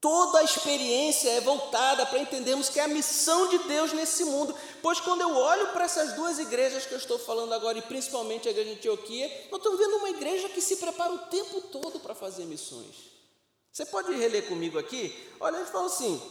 Toda 0.00 0.38
a 0.38 0.44
experiência 0.44 1.28
é 1.30 1.40
voltada 1.40 2.06
para 2.06 2.20
entendermos 2.20 2.68
que 2.68 2.78
é 2.78 2.84
a 2.84 2.88
missão 2.88 3.48
de 3.48 3.58
Deus 3.58 3.92
nesse 3.92 4.24
mundo. 4.24 4.54
Pois 4.80 5.00
quando 5.00 5.22
eu 5.22 5.34
olho 5.34 5.68
para 5.68 5.84
essas 5.84 6.12
duas 6.12 6.38
igrejas 6.38 6.86
que 6.86 6.92
eu 6.92 6.98
estou 6.98 7.18
falando 7.18 7.52
agora, 7.52 7.78
e 7.78 7.82
principalmente 7.82 8.46
a 8.46 8.52
igreja 8.52 8.70
de 8.70 8.76
Antioquia, 8.76 9.26
nós 9.50 9.58
estamos 9.58 9.78
vendo 9.78 9.96
uma 9.96 10.10
igreja 10.10 10.48
que 10.50 10.60
se 10.60 10.76
prepara 10.76 11.12
o 11.12 11.18
tempo 11.18 11.60
todo 11.62 11.98
para 11.98 12.14
fazer 12.14 12.44
missões. 12.44 12.94
Você 13.72 13.84
pode 13.86 14.14
reler 14.14 14.46
comigo 14.46 14.78
aqui? 14.78 15.12
Olha, 15.40 15.56
eles 15.56 15.70
falam 15.70 15.88
assim: 15.88 16.22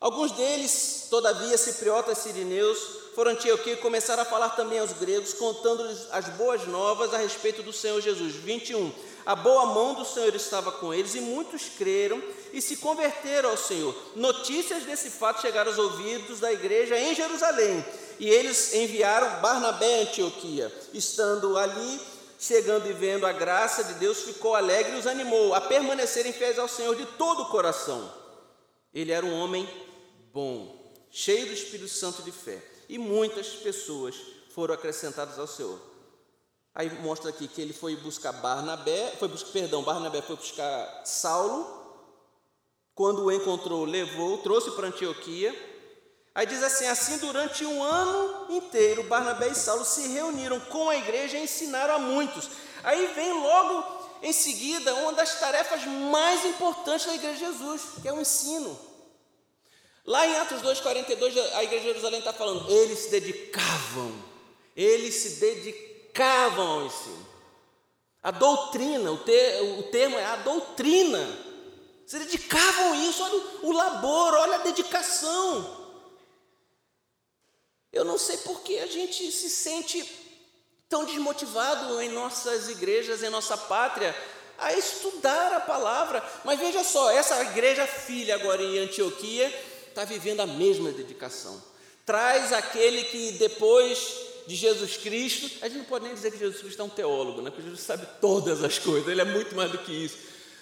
alguns 0.00 0.30
deles, 0.30 1.08
todavia, 1.10 1.58
cipriotas 1.58 2.18
sirineus, 2.18 2.78
foram 3.16 3.32
a 3.32 3.34
Antioquia 3.34 3.72
e 3.72 3.78
começaram 3.78 4.22
a 4.22 4.26
falar 4.26 4.50
também 4.50 4.78
aos 4.78 4.92
gregos, 4.92 5.34
contando-lhes 5.34 6.06
as 6.12 6.28
boas 6.36 6.64
novas 6.68 7.12
a 7.12 7.18
respeito 7.18 7.60
do 7.62 7.72
Senhor 7.72 8.00
Jesus. 8.00 8.36
21. 8.36 8.92
A 9.24 9.36
boa 9.36 9.66
mão 9.66 9.94
do 9.94 10.04
Senhor 10.04 10.34
estava 10.34 10.72
com 10.72 10.92
eles 10.92 11.14
e 11.14 11.20
muitos 11.20 11.68
creram 11.78 12.22
e 12.52 12.60
se 12.60 12.76
converteram 12.78 13.50
ao 13.50 13.56
Senhor. 13.56 13.94
Notícias 14.16 14.82
desse 14.82 15.10
fato 15.10 15.40
chegaram 15.40 15.70
aos 15.70 15.78
ouvidos 15.78 16.40
da 16.40 16.52
igreja 16.52 16.98
em 16.98 17.14
Jerusalém 17.14 17.84
e 18.18 18.28
eles 18.28 18.74
enviaram 18.74 19.40
Barnabé 19.40 20.00
a 20.00 20.02
Antioquia. 20.02 20.72
Estando 20.92 21.56
ali, 21.56 22.00
chegando 22.38 22.88
e 22.88 22.92
vendo 22.92 23.24
a 23.24 23.32
graça 23.32 23.84
de 23.84 23.94
Deus, 23.94 24.22
ficou 24.22 24.54
alegre 24.54 24.96
e 24.96 24.98
os 24.98 25.06
animou 25.06 25.54
a 25.54 25.60
permanecerem 25.60 26.32
fiéis 26.32 26.58
ao 26.58 26.68
Senhor 26.68 26.96
de 26.96 27.06
todo 27.06 27.42
o 27.42 27.48
coração. 27.48 28.12
Ele 28.92 29.12
era 29.12 29.24
um 29.24 29.40
homem 29.40 29.68
bom, 30.32 30.92
cheio 31.10 31.46
do 31.46 31.52
Espírito 31.52 31.88
Santo 31.88 32.22
de 32.22 32.32
fé, 32.32 32.60
e 32.88 32.98
muitas 32.98 33.48
pessoas 33.48 34.16
foram 34.54 34.74
acrescentadas 34.74 35.38
ao 35.38 35.46
Senhor. 35.46 35.91
Aí 36.74 36.88
mostra 37.00 37.28
aqui 37.28 37.46
que 37.46 37.60
ele 37.60 37.74
foi 37.74 37.96
buscar 37.96 38.32
Barnabé, 38.32 39.12
foi 39.18 39.28
buscar, 39.28 39.50
perdão, 39.52 39.82
Barnabé 39.82 40.22
foi 40.22 40.36
buscar 40.36 41.02
Saulo. 41.04 41.80
Quando 42.94 43.24
o 43.24 43.32
encontrou, 43.32 43.84
levou, 43.84 44.38
trouxe 44.38 44.70
para 44.70 44.88
Antioquia. 44.88 45.54
Aí 46.34 46.46
diz 46.46 46.62
assim: 46.62 46.86
assim 46.86 47.18
durante 47.18 47.64
um 47.64 47.82
ano 47.82 48.46
inteiro, 48.54 49.02
Barnabé 49.02 49.48
e 49.48 49.54
Saulo 49.54 49.84
se 49.84 50.08
reuniram 50.08 50.58
com 50.60 50.88
a 50.88 50.96
igreja 50.96 51.36
e 51.36 51.44
ensinaram 51.44 51.94
a 51.94 51.98
muitos. 51.98 52.48
Aí 52.82 53.06
vem 53.14 53.32
logo 53.34 54.02
em 54.22 54.32
seguida 54.32 54.94
uma 54.94 55.12
das 55.12 55.38
tarefas 55.38 55.84
mais 55.84 56.42
importantes 56.46 57.06
da 57.06 57.14
igreja 57.14 57.34
de 57.34 57.52
Jesus, 57.52 57.82
que 58.00 58.08
é 58.08 58.12
o 58.12 58.20
ensino. 58.20 58.78
Lá 60.06 60.26
em 60.26 60.36
Atos 60.36 60.62
2,42, 60.62 61.36
a 61.54 61.64
igreja 61.64 61.82
de 61.82 61.88
Jerusalém 61.88 62.18
está 62.18 62.32
falando, 62.32 62.68
eles 62.70 62.98
se 62.98 63.10
dedicavam, 63.10 64.12
eles 64.74 65.14
se 65.14 65.28
dedicavam 65.38 65.91
ao 66.20 66.86
ensino. 66.86 67.26
A 68.22 68.30
doutrina, 68.30 69.10
o, 69.10 69.18
ter, 69.18 69.62
o 69.78 69.82
termo 69.84 70.16
é 70.18 70.24
a 70.24 70.36
doutrina. 70.36 71.38
Se 72.06 72.18
dedicavam 72.18 72.92
a 72.92 72.96
isso, 72.96 73.22
olha 73.22 73.36
o, 73.36 73.66
o 73.68 73.72
labor, 73.72 74.34
olha 74.34 74.56
a 74.56 74.62
dedicação. 74.62 75.82
Eu 77.92 78.04
não 78.04 78.16
sei 78.16 78.36
por 78.38 78.60
que 78.62 78.78
a 78.78 78.86
gente 78.86 79.30
se 79.32 79.50
sente 79.50 80.04
tão 80.88 81.04
desmotivado 81.04 82.00
em 82.00 82.10
nossas 82.10 82.68
igrejas, 82.68 83.22
em 83.22 83.28
nossa 83.28 83.56
pátria, 83.56 84.14
a 84.58 84.72
estudar 84.74 85.52
a 85.54 85.60
palavra. 85.60 86.22
Mas 86.44 86.60
veja 86.60 86.84
só, 86.84 87.10
essa 87.10 87.40
igreja 87.42 87.86
filha 87.86 88.34
agora 88.34 88.62
em 88.62 88.78
Antioquia 88.78 89.52
está 89.88 90.04
vivendo 90.04 90.40
a 90.40 90.46
mesma 90.46 90.90
dedicação. 90.90 91.62
Traz 92.04 92.52
aquele 92.52 93.04
que 93.04 93.32
depois 93.32 94.31
de 94.46 94.56
Jesus 94.56 94.96
Cristo, 94.96 95.64
a 95.64 95.68
gente 95.68 95.78
não 95.78 95.84
pode 95.84 96.04
nem 96.04 96.14
dizer 96.14 96.30
que 96.30 96.38
Jesus 96.38 96.60
Cristo 96.60 96.82
é 96.82 96.84
um 96.84 96.88
teólogo, 96.88 97.42
né? 97.42 97.50
porque 97.50 97.62
Jesus 97.62 97.80
sabe 97.80 98.06
todas 98.20 98.62
as 98.62 98.78
coisas, 98.78 99.08
ele 99.08 99.20
é 99.20 99.24
muito 99.24 99.54
mais 99.54 99.70
do 99.70 99.78
que 99.78 99.92
isso. 99.92 100.18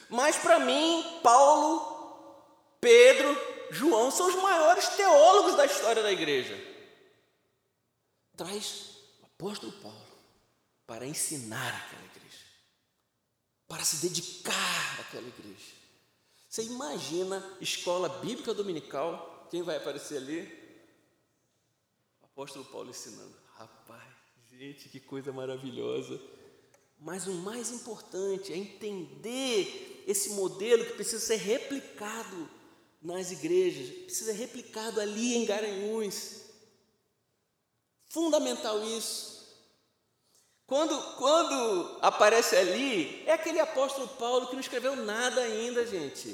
Mas 0.09 0.37
para 0.37 0.59
mim, 0.59 1.05
Paulo, 1.23 2.43
Pedro, 2.81 3.37
João 3.71 4.11
são 4.11 4.29
os 4.29 4.35
maiores 4.37 4.89
teólogos 4.89 5.57
da 5.57 5.67
história 5.67 6.03
da 6.03 6.13
igreja 6.13 6.71
traz 8.41 8.97
o 9.21 9.27
apóstolo 9.27 9.71
Paulo 9.73 10.01
para 10.87 11.07
ensinar 11.07 11.75
aquela 11.77 12.05
igreja, 12.07 12.45
para 13.69 13.85
se 13.85 13.97
dedicar 13.97 15.01
àquela 15.01 15.29
igreja. 15.29 15.75
Você 16.49 16.65
imagina 16.65 17.59
escola 17.61 18.09
bíblica 18.09 18.55
dominical, 18.55 19.47
quem 19.51 19.63
vai 19.63 19.77
aparecer 19.77 20.17
ali? 20.17 20.41
O 22.23 22.25
apóstolo 22.25 22.65
Paulo 22.65 22.89
ensinando. 22.89 23.37
Rapaz, 23.61 24.03
gente, 24.51 24.89
que 24.89 24.99
coisa 24.99 25.31
maravilhosa. 25.35 26.19
Mas 26.99 27.27
o 27.27 27.33
mais 27.33 27.71
importante 27.71 28.55
é 28.55 28.57
entender 28.57 30.03
esse 30.07 30.31
modelo 30.31 30.87
que 30.87 30.95
precisa 30.95 31.23
ser 31.23 31.37
replicado 31.37 32.49
nas 33.03 33.31
igrejas, 33.31 33.95
precisa 34.05 34.33
ser 34.33 34.39
replicado 34.39 34.99
ali 34.99 35.35
em 35.37 35.45
Garanhuns. 35.45 36.41
Fundamental 38.09 38.83
isso. 38.83 39.47
Quando, 40.67 40.99
quando 41.17 41.99
aparece 42.01 42.57
ali, 42.57 43.23
é 43.27 43.33
aquele 43.33 43.61
apóstolo 43.61 44.09
Paulo 44.09 44.47
que 44.47 44.55
não 44.55 44.61
escreveu 44.61 44.97
nada 44.97 45.43
ainda, 45.43 45.87
gente. 45.87 46.29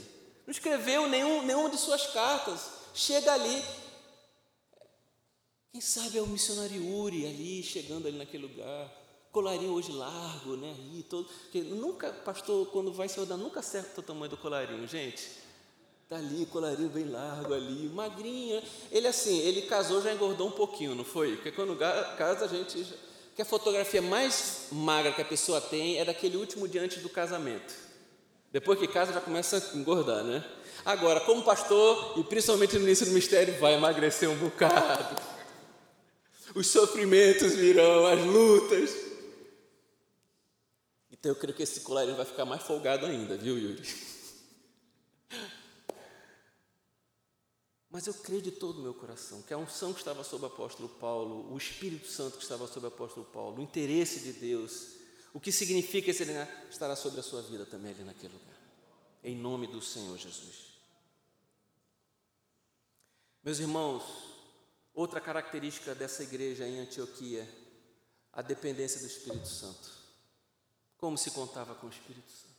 Não 0.46 0.52
escreveu 0.52 1.08
nenhum, 1.08 1.42
nenhuma 1.42 1.70
de 1.70 1.76
suas 1.76 2.06
cartas. 2.06 2.70
Chega 2.94 3.32
ali. 3.32 3.64
Quem 5.76 5.80
sabe 5.82 6.16
é 6.16 6.22
o 6.22 6.26
missionário 6.26 6.90
Uri 6.90 7.26
ali, 7.26 7.62
chegando 7.62 8.08
ali 8.08 8.16
naquele 8.16 8.44
lugar. 8.44 8.90
Colarinho 9.30 9.72
hoje 9.72 9.92
largo, 9.92 10.56
né? 10.56 10.74
Todo, 11.06 11.28
porque 11.42 11.60
nunca, 11.60 12.10
pastor, 12.10 12.66
quando 12.68 12.90
vai 12.94 13.10
se 13.10 13.20
ordenar, 13.20 13.44
nunca 13.44 13.60
acerta 13.60 14.00
o 14.00 14.02
tamanho 14.02 14.30
do 14.30 14.38
colarinho, 14.38 14.88
gente. 14.88 15.30
Está 16.02 16.16
ali, 16.16 16.46
colarinho 16.46 16.88
bem 16.88 17.04
largo 17.04 17.52
ali, 17.52 17.90
magrinha. 17.90 18.62
Ele 18.90 19.06
assim, 19.06 19.38
ele 19.40 19.66
casou, 19.66 20.00
já 20.00 20.14
engordou 20.14 20.48
um 20.48 20.50
pouquinho, 20.50 20.94
não 20.94 21.04
foi? 21.04 21.34
Porque 21.34 21.52
quando 21.52 21.76
casa 22.16 22.46
a 22.46 22.48
gente. 22.48 22.82
Que 23.34 23.42
a 23.42 23.44
fotografia 23.44 24.00
mais 24.00 24.68
magra 24.72 25.12
que 25.12 25.20
a 25.20 25.26
pessoa 25.26 25.60
tem 25.60 25.98
é 25.98 26.06
daquele 26.06 26.38
último 26.38 26.66
dia 26.66 26.80
antes 26.80 27.02
do 27.02 27.10
casamento. 27.10 27.74
Depois 28.50 28.78
que 28.78 28.88
casa 28.88 29.12
já 29.12 29.20
começa 29.20 29.58
a 29.58 29.76
engordar, 29.76 30.24
né? 30.24 30.42
Agora, 30.86 31.20
como 31.20 31.42
pastor, 31.42 32.14
e 32.16 32.24
principalmente 32.24 32.78
no 32.78 32.84
início 32.84 33.04
do 33.04 33.12
mistério, 33.12 33.60
vai 33.60 33.74
emagrecer 33.74 34.30
um 34.30 34.36
bocado. 34.36 35.35
Os 36.56 36.68
sofrimentos 36.68 37.54
virão, 37.54 38.06
as 38.06 38.24
lutas. 38.24 38.90
Então 41.10 41.30
eu 41.32 41.36
creio 41.36 41.54
que 41.54 41.62
esse 41.62 41.80
colarinho 41.80 42.16
vai 42.16 42.24
ficar 42.24 42.46
mais 42.46 42.62
folgado 42.62 43.04
ainda, 43.04 43.36
viu, 43.36 43.58
Yuri? 43.58 43.86
Mas 47.90 48.06
eu 48.06 48.14
creio 48.14 48.40
de 48.40 48.52
todo 48.52 48.78
o 48.78 48.82
meu 48.82 48.94
coração 48.94 49.42
que 49.42 49.52
a 49.52 49.58
unção 49.58 49.92
que 49.92 49.98
estava 49.98 50.24
sobre 50.24 50.46
o 50.46 50.48
apóstolo 50.48 50.88
Paulo, 50.88 51.52
o 51.52 51.58
Espírito 51.58 52.08
Santo 52.08 52.38
que 52.38 52.42
estava 52.42 52.66
sobre 52.66 52.88
o 52.88 52.92
apóstolo 52.92 53.26
Paulo, 53.26 53.58
o 53.58 53.62
interesse 53.62 54.20
de 54.20 54.32
Deus, 54.32 54.92
o 55.34 55.40
que 55.40 55.52
significa 55.52 56.10
esse 56.10 56.24
estará 56.70 56.96
sobre 56.96 57.20
a 57.20 57.22
sua 57.22 57.42
vida 57.42 57.66
também 57.66 57.90
ali 57.90 58.02
naquele 58.02 58.32
lugar. 58.32 58.56
Em 59.22 59.36
nome 59.36 59.66
do 59.66 59.82
Senhor 59.82 60.16
Jesus. 60.16 60.78
Meus 63.44 63.58
irmãos, 63.58 64.35
outra 64.96 65.20
característica 65.20 65.94
dessa 65.94 66.24
igreja 66.24 66.66
em 66.66 66.80
Antioquia, 66.80 67.48
a 68.32 68.42
dependência 68.42 68.98
do 68.98 69.06
Espírito 69.06 69.46
Santo. 69.46 69.88
Como 70.98 71.16
se 71.16 71.30
contava 71.30 71.76
com 71.76 71.86
o 71.86 71.90
Espírito 71.90 72.28
Santo. 72.28 72.56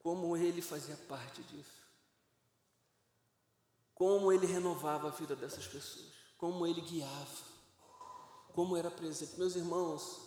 Como 0.00 0.36
ele 0.36 0.60
fazia 0.60 0.96
parte 1.08 1.40
disso 1.44 1.78
como 3.98 4.32
ele 4.32 4.46
renovava 4.46 5.08
a 5.08 5.10
vida 5.10 5.34
dessas 5.34 5.66
pessoas, 5.66 6.12
como 6.38 6.64
ele 6.64 6.80
guiava, 6.80 7.42
como 8.54 8.76
era 8.76 8.92
presente. 8.92 9.36
Meus 9.36 9.56
irmãos, 9.56 10.20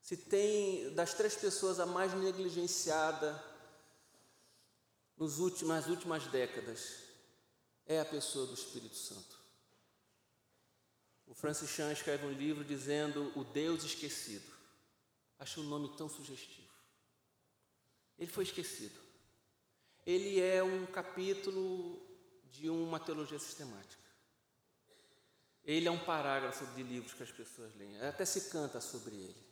se 0.00 0.16
tem 0.16 0.94
das 0.94 1.12
três 1.12 1.36
pessoas 1.36 1.78
a 1.78 1.84
mais 1.84 2.14
negligenciada 2.14 3.38
nos 5.14 5.38
últimos, 5.38 5.68
nas 5.68 5.86
últimas 5.88 6.26
décadas, 6.28 7.02
é 7.84 8.00
a 8.00 8.04
pessoa 8.04 8.46
do 8.46 8.54
Espírito 8.54 8.96
Santo. 8.96 9.38
O 11.30 11.34
Francis 11.34 11.70
Chan 11.70 11.92
escreve 11.92 12.26
um 12.26 12.32
livro 12.32 12.64
dizendo 12.64 13.32
O 13.36 13.44
Deus 13.44 13.84
Esquecido. 13.84 14.50
Acho 15.38 15.60
o 15.60 15.64
um 15.64 15.68
nome 15.68 15.96
tão 15.96 16.08
sugestivo. 16.08 16.68
Ele 18.18 18.30
foi 18.30 18.42
esquecido. 18.42 18.98
Ele 20.04 20.40
é 20.40 20.60
um 20.60 20.86
capítulo 20.86 22.04
de 22.50 22.68
uma 22.68 22.98
teologia 22.98 23.38
sistemática. 23.38 24.02
Ele 25.64 25.86
é 25.86 25.90
um 25.90 26.04
parágrafo 26.04 26.66
de 26.74 26.82
livros 26.82 27.14
que 27.14 27.22
as 27.22 27.30
pessoas 27.30 27.72
leem, 27.76 28.00
até 28.02 28.24
se 28.24 28.50
canta 28.50 28.80
sobre 28.80 29.14
ele. 29.14 29.46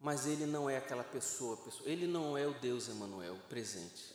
Mas 0.00 0.26
ele 0.26 0.46
não 0.46 0.70
é 0.70 0.78
aquela 0.78 1.04
pessoa, 1.04 1.58
pessoa, 1.58 1.88
ele 1.88 2.06
não 2.06 2.38
é 2.38 2.46
o 2.46 2.58
Deus 2.58 2.88
Emanuel, 2.88 3.36
presente. 3.50 4.14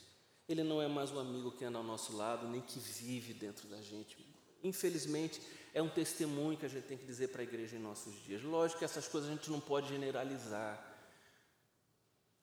Ele 0.50 0.64
não 0.64 0.82
é 0.82 0.88
mais 0.88 1.12
o 1.12 1.20
amigo 1.20 1.52
que 1.52 1.64
anda 1.64 1.78
ao 1.78 1.84
nosso 1.84 2.18
lado, 2.18 2.48
nem 2.48 2.62
que 2.62 2.80
vive 2.80 3.36
dentro 3.36 3.68
da 3.68 3.80
gente. 3.82 4.33
Infelizmente, 4.64 5.42
é 5.74 5.82
um 5.82 5.90
testemunho 5.90 6.58
que 6.58 6.66
a 6.66 6.70
gente 6.70 6.86
tem 6.86 6.98
que 6.98 7.06
dizer 7.06 7.30
para 7.30 7.42
a 7.42 7.44
igreja 7.44 7.76
em 7.76 7.80
nossos 7.80 8.14
dias. 8.24 8.42
Lógico 8.44 8.80
que 8.80 8.86
essas 8.86 9.08
coisas 9.08 9.30
a 9.30 9.34
gente 9.34 9.52
não 9.52 9.60
pode 9.60 9.90
generalizar. 9.90 10.92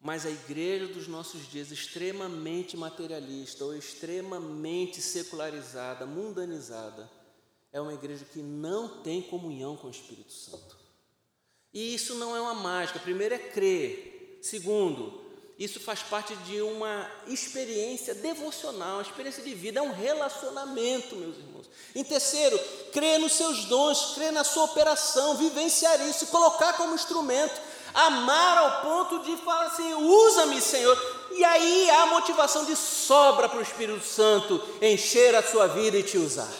Mas 0.01 0.27
a 0.27 0.31
igreja 0.31 0.87
dos 0.87 1.07
nossos 1.07 1.49
dias, 1.51 1.71
extremamente 1.71 2.77
materialista 2.77 3.65
ou 3.65 3.77
extremamente 3.77 5.01
secularizada, 5.01 6.07
mundanizada, 6.07 7.11
é 7.73 7.81
uma 7.81 7.95
igreja 7.95 8.25
que 8.25 8.43
não 8.43 9.03
tem 9.03 9.23
comunhão 9.23 9.77
com 9.77 9.87
o 9.87 9.91
Espírito 9.91 10.33
Santo. 10.33 10.79
E 11.73 11.95
isso 11.95 12.15
não 12.17 12.35
é 12.35 12.41
uma 12.41 12.55
mágica. 12.55 12.99
Primeiro 12.99 13.35
é 13.35 13.39
crer. 13.39 14.39
Segundo, 14.43 15.30
isso 15.61 15.79
faz 15.79 16.03
parte 16.03 16.35
de 16.37 16.61
uma 16.63 17.07
experiência 17.29 18.15
devocional, 18.15 18.95
uma 18.95 19.03
experiência 19.03 19.43
de 19.43 19.55
vida, 19.55 19.79
é 19.79 19.83
um 19.83 19.93
relacionamento, 19.93 21.15
meus 21.15 21.37
irmãos. 21.37 21.71
Em 21.95 22.03
terceiro, 22.03 22.59
crer 22.93 23.21
nos 23.21 23.35
seus 23.35 23.67
dons, 23.67 24.15
crer 24.15 24.33
na 24.33 24.43
sua 24.43 24.65
operação, 24.65 25.37
vivenciar 25.37 26.01
isso, 26.09 26.27
colocar 26.29 26.73
como 26.73 26.95
instrumento 26.95 27.61
amar 27.95 28.59
ao 28.59 28.83
ponto 28.83 29.25
de 29.25 29.37
falar 29.39 29.67
assim: 29.67 29.95
usa-me, 29.95 30.61
Senhor. 30.61 30.97
E 31.33 31.45
aí 31.45 31.91
há 31.91 32.07
motivação 32.07 32.65
de 32.65 32.75
sobra 32.75 33.49
para 33.49 33.59
o 33.59 33.63
Espírito 33.63 34.05
Santo 34.05 34.61
encher 34.83 35.35
a 35.35 35.43
sua 35.43 35.67
vida 35.69 35.97
e 35.97 36.03
te 36.03 36.19
usar. 36.19 36.51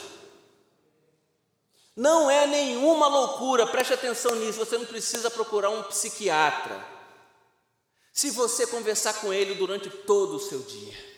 Não 1.97 2.31
é 2.31 2.47
nenhuma 2.47 3.09
loucura, 3.09 3.67
preste 3.67 3.93
atenção 3.93 4.35
nisso. 4.37 4.59
Você 4.59 4.79
não 4.79 4.87
precisa 4.87 5.31
procurar 5.31 5.71
um 5.71 5.83
psiquiatra. 5.85 7.00
Se 8.13 8.31
você 8.31 8.67
conversar 8.67 9.15
com 9.15 9.33
ele 9.33 9.55
durante 9.55 9.89
todo 9.89 10.37
o 10.37 10.41
seu 10.41 10.61
dia. 10.61 11.11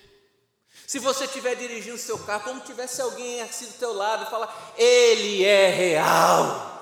Se 0.87 0.98
você 0.98 1.24
estiver 1.24 1.55
dirigindo 1.55 1.96
o 1.96 1.98
seu 1.98 2.18
carro, 2.18 2.44
como 2.44 2.61
tivesse 2.61 3.00
alguém 3.00 3.40
assim 3.40 3.66
do 3.66 3.72
teu 3.74 3.94
lado 3.94 4.24
e 4.24 4.31
falar, 4.31 4.74
Ele 4.76 5.42
é 5.42 5.70
real. 5.70 6.72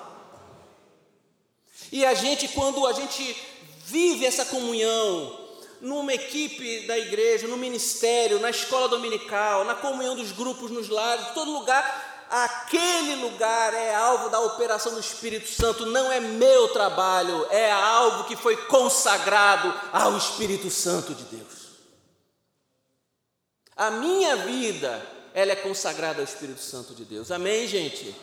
E 1.92 2.04
a 2.04 2.12
gente, 2.14 2.48
quando 2.48 2.86
a 2.86 2.92
gente 2.92 3.36
vive 3.86 4.26
essa 4.26 4.44
comunhão, 4.44 5.48
numa 5.80 6.12
equipe 6.12 6.86
da 6.86 6.98
igreja, 6.98 7.46
no 7.46 7.56
ministério, 7.56 8.38
na 8.40 8.50
escola 8.50 8.88
dominical, 8.88 9.64
na 9.64 9.74
comunhão 9.74 10.14
dos 10.14 10.32
grupos 10.32 10.70
nos 10.70 10.88
lares, 10.88 11.28
todo 11.32 11.52
lugar, 11.52 12.09
aquele 12.30 13.16
lugar 13.16 13.74
é 13.74 13.92
alvo 13.92 14.28
da 14.30 14.38
operação 14.40 14.94
do 14.94 15.00
Espírito 15.00 15.48
Santo, 15.48 15.84
não 15.86 16.12
é 16.12 16.20
meu 16.20 16.68
trabalho, 16.68 17.44
é 17.50 17.70
algo 17.72 18.24
que 18.24 18.36
foi 18.36 18.56
consagrado 18.56 19.74
ao 19.92 20.16
Espírito 20.16 20.70
Santo 20.70 21.12
de 21.12 21.24
Deus. 21.24 21.60
A 23.76 23.90
minha 23.90 24.36
vida, 24.36 25.04
ela 25.34 25.52
é 25.52 25.56
consagrada 25.56 26.20
ao 26.20 26.24
Espírito 26.24 26.60
Santo 26.60 26.94
de 26.94 27.04
Deus. 27.04 27.32
Amém, 27.32 27.66
gente? 27.66 28.14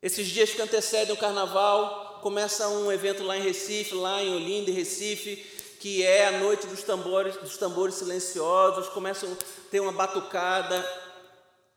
Esses 0.00 0.28
dias 0.28 0.50
que 0.50 0.62
antecedem 0.62 1.14
o 1.14 1.18
carnaval, 1.18 2.20
começa 2.22 2.68
um 2.68 2.92
evento 2.92 3.24
lá 3.24 3.36
em 3.36 3.42
Recife, 3.42 3.94
lá 3.94 4.22
em 4.22 4.34
Olinda, 4.34 4.70
em 4.70 4.74
Recife, 4.74 5.36
que 5.80 6.04
é 6.04 6.28
a 6.28 6.38
noite 6.38 6.68
dos 6.68 6.84
tambores, 6.84 7.36
dos 7.36 7.56
tambores 7.56 7.96
silenciosos, 7.96 8.88
começam 8.90 9.32
a 9.32 9.36
ter 9.70 9.80
uma 9.80 9.90
batucada 9.90 11.01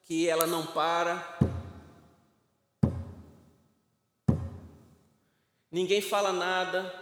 que 0.06 0.30
ela 0.30 0.46
não 0.46 0.66
para. 0.66 1.38
Ninguém 5.72 6.00
fala 6.00 6.32
nada, 6.32 6.94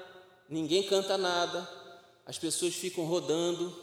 ninguém 0.49 0.83
canta 0.83 1.17
nada, 1.17 1.69
as 2.25 2.39
pessoas 2.39 2.73
ficam 2.73 3.05
rodando 3.05 3.77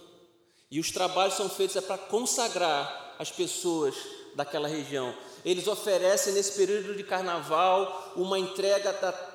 e 0.71 0.81
os 0.81 0.91
trabalhos 0.91 1.35
são 1.35 1.49
feitos 1.49 1.77
é 1.77 1.81
para 1.81 1.99
consagrar 1.99 3.15
as 3.19 3.31
pessoas 3.31 3.95
daquela 4.35 4.67
região. 4.67 5.15
Eles 5.45 5.69
oferecem 5.69 6.33
nesse 6.33 6.57
período 6.57 6.97
de 6.97 7.05
carnaval 7.05 8.15
uma 8.17 8.39
entrega 8.39 8.93
da 8.95 9.31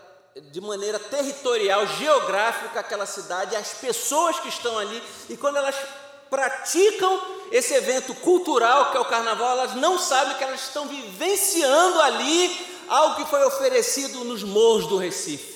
de 0.52 0.60
maneira 0.60 1.00
territorial, 1.00 1.88
geográfica, 1.88 2.82
aquela 2.82 3.06
cidade, 3.06 3.56
as 3.56 3.76
pessoas 3.76 4.38
que 4.42 4.50
estão 4.50 4.78
ali, 4.78 5.02
e 5.30 5.38
quando 5.38 5.56
elas 5.56 5.76
praticam 6.30 7.22
esse 7.52 7.74
evento 7.74 8.14
cultural 8.16 8.92
que 8.92 8.98
é 8.98 9.00
o 9.00 9.06
carnaval, 9.06 9.52
elas 9.52 9.76
não 9.76 9.98
sabem 9.98 10.38
que 10.38 10.44
elas 10.44 10.62
estão 10.62 10.88
vivenciando 10.88 12.02
ali 12.02 12.76
algo 12.88 13.16
que 13.16 13.30
foi 13.30 13.44
oferecido 13.46 14.24
nos 14.24 14.44
morros 14.44 14.88
do 14.88 14.98
Recife. 14.98 15.56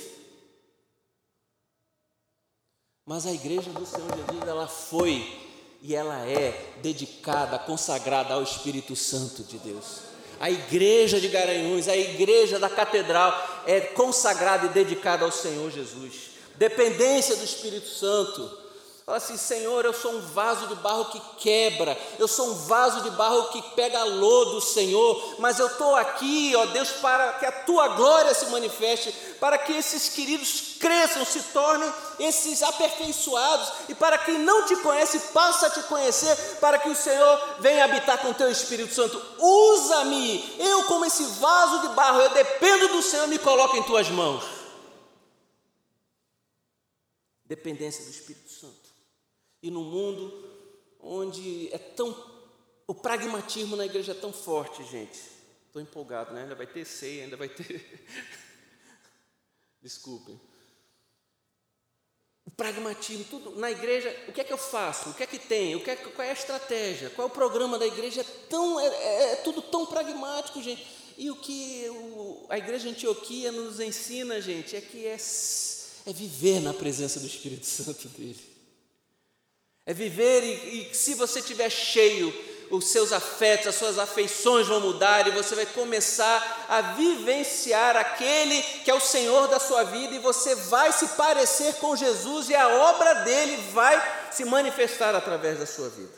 Mas 3.06 3.26
a 3.26 3.32
igreja 3.32 3.72
do 3.72 3.86
Senhor 3.86 4.10
Jesus, 4.16 4.48
ela 4.48 4.68
foi 4.68 5.48
e 5.82 5.96
ela 5.96 6.26
é 6.28 6.74
dedicada, 6.82 7.58
consagrada 7.58 8.36
ao 8.36 8.44
Espírito 8.44 8.96
Santo 8.96 9.44
de 9.44 9.58
Deus. 9.58 10.10
A 10.40 10.50
igreja 10.50 11.20
de 11.20 11.28
Garanhuns, 11.28 11.88
a 11.88 11.98
igreja 11.98 12.60
da 12.60 12.70
catedral 12.70 13.64
é 13.66 13.82
consagrada 13.82 14.68
e 14.68 14.70
dedicada 14.70 15.26
ao 15.26 15.32
Senhor 15.32 15.72
Jesus. 15.72 16.32
Dependência 16.56 17.36
do 17.36 17.44
Espírito 17.44 17.88
Santo. 17.88 18.69
Fala 19.10 19.18
assim, 19.18 19.38
Senhor, 19.38 19.84
eu 19.86 19.92
sou 19.92 20.12
um 20.12 20.22
vaso 20.22 20.68
de 20.68 20.76
barro 20.76 21.06
que 21.06 21.20
quebra, 21.40 21.98
eu 22.20 22.28
sou 22.28 22.52
um 22.52 22.54
vaso 22.54 23.02
de 23.02 23.10
barro 23.10 23.50
que 23.50 23.60
pega 23.72 24.04
lodo, 24.04 24.62
Senhor, 24.62 25.34
mas 25.40 25.58
eu 25.58 25.66
estou 25.66 25.96
aqui, 25.96 26.54
ó 26.56 26.68
Deus, 26.68 26.92
para 26.92 27.34
que 27.34 27.46
a 27.48 27.52
tua 27.52 27.88
glória 27.88 28.32
se 28.36 28.46
manifeste, 28.52 29.12
para 29.40 29.58
que 29.58 29.74
esses 29.74 30.10
queridos 30.10 30.76
cresçam, 30.80 31.26
se 31.26 31.42
tornem 31.42 31.92
esses 32.20 32.62
aperfeiçoados, 32.62 33.72
e 33.90 33.96
para 33.96 34.16
quem 34.20 34.38
não 34.38 34.68
te 34.68 34.76
conhece, 34.76 35.18
passe 35.34 35.66
a 35.66 35.72
te 35.72 35.82
conhecer, 35.88 36.36
para 36.62 36.78
que 36.78 36.90
o 36.90 36.96
Senhor 36.96 37.56
venha 37.62 37.86
habitar 37.86 38.20
com 38.20 38.30
o 38.30 38.36
teu 38.36 38.52
Espírito 38.52 38.94
Santo. 38.94 39.20
Usa-me, 39.40 40.56
eu, 40.60 40.84
como 40.84 41.04
esse 41.04 41.24
vaso 41.40 41.80
de 41.80 41.96
barro, 41.96 42.22
eu 42.22 42.30
dependo 42.30 42.90
do 42.90 43.02
Senhor, 43.02 43.28
me 43.28 43.40
coloca 43.40 43.76
em 43.76 43.82
tuas 43.82 44.08
mãos. 44.08 44.44
Dependência 47.44 48.06
do 48.06 48.12
Espírito 48.12 48.49
e 49.62 49.70
no 49.70 49.84
mundo 49.84 50.50
onde 51.00 51.70
é 51.74 51.78
tão. 51.78 52.16
O 52.88 52.96
pragmatismo 52.96 53.76
na 53.76 53.86
igreja 53.86 54.14
é 54.14 54.16
tão 54.16 54.34
forte, 54.34 54.84
gente. 54.86 55.20
Estou 55.68 55.82
empolgado, 55.82 56.34
né? 56.34 56.44
Ainda 56.44 56.56
vai 56.56 56.66
ter 56.66 56.86
ceia, 56.86 57.24
ainda 57.24 57.38
vai 57.38 57.48
ter. 57.48 58.04
Desculpem. 59.82 60.40
O 62.46 62.52
pragmatismo, 62.52 63.24
tudo 63.26 63.60
na 63.60 63.70
igreja, 63.70 64.10
o 64.28 64.32
que 64.32 64.42
é 64.42 64.44
que 64.44 64.52
eu 64.52 64.58
faço? 64.58 65.12
O 65.12 65.14
que 65.14 65.22
é 65.22 65.28
que 65.28 65.38
tem? 65.38 65.76
O 65.76 65.84
que 65.84 65.92
é, 65.92 65.96
qual 65.96 66.28
é 66.28 66.32
a 66.32 66.34
estratégia? 66.34 67.12
Qual 67.12 67.28
é 67.28 67.32
o 67.32 67.34
programa 67.34 67.78
da 67.78 67.86
igreja? 67.86 68.22
É, 68.22 68.24
tão, 68.50 68.80
é, 68.80 68.88
é, 68.88 69.32
é 69.34 69.36
tudo 69.38 69.62
tão 69.62 69.86
pragmático, 69.86 70.62
gente. 70.62 70.84
E 71.16 71.30
o 71.30 71.36
que 71.36 71.88
o, 71.90 72.48
a 72.50 72.58
igreja 72.58 72.90
Antioquia 72.90 73.52
nos 73.52 73.80
ensina, 73.80 74.42
gente, 74.42 74.76
é 74.76 74.82
que 74.82 75.06
é, 75.06 75.16
é 75.16 76.14
viver 76.14 76.60
na 76.60 76.74
presença 76.74 77.20
do 77.20 77.28
Espírito 77.28 77.68
Santo 77.68 78.08
dele. 78.10 78.49
É 79.90 79.94
viver 79.94 80.44
e, 80.44 80.92
e 80.92 80.96
se 80.96 81.16
você 81.16 81.40
estiver 81.40 81.68
cheio, 81.68 82.32
os 82.70 82.90
seus 82.90 83.12
afetos, 83.12 83.66
as 83.66 83.74
suas 83.74 83.98
afeições 83.98 84.68
vão 84.68 84.80
mudar 84.80 85.28
e 85.28 85.32
você 85.32 85.56
vai 85.56 85.66
começar 85.66 86.68
a 86.70 86.94
vivenciar 86.94 87.98
aquele 87.98 88.62
que 88.84 88.92
é 88.92 88.94
o 88.94 89.00
Senhor 89.00 89.48
da 89.48 89.60
sua 89.60 89.84
vida 89.86 90.14
e 90.14 90.20
você 90.20 90.54
vai 90.54 90.92
se 90.92 91.08
parecer 91.08 91.74
com 91.78 91.96
Jesus 91.96 92.50
e 92.50 92.54
a 92.54 92.68
obra 92.68 93.16
dele 93.24 93.58
vai 93.72 94.32
se 94.32 94.46
manifestar 94.46 95.16
através 95.16 95.58
da 95.58 95.66
sua 95.66 95.90
vida. 95.90 96.14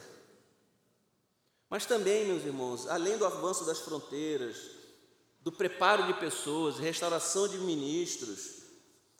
Mas 1.69 1.85
também, 1.85 2.25
meus 2.25 2.43
irmãos, 2.43 2.89
além 2.89 3.17
do 3.17 3.25
avanço 3.25 3.63
das 3.63 3.79
fronteiras, 3.79 4.57
do 5.39 5.49
preparo 5.49 6.07
de 6.07 6.13
pessoas, 6.15 6.77
restauração 6.77 7.47
de 7.47 7.57
ministros, 7.59 8.60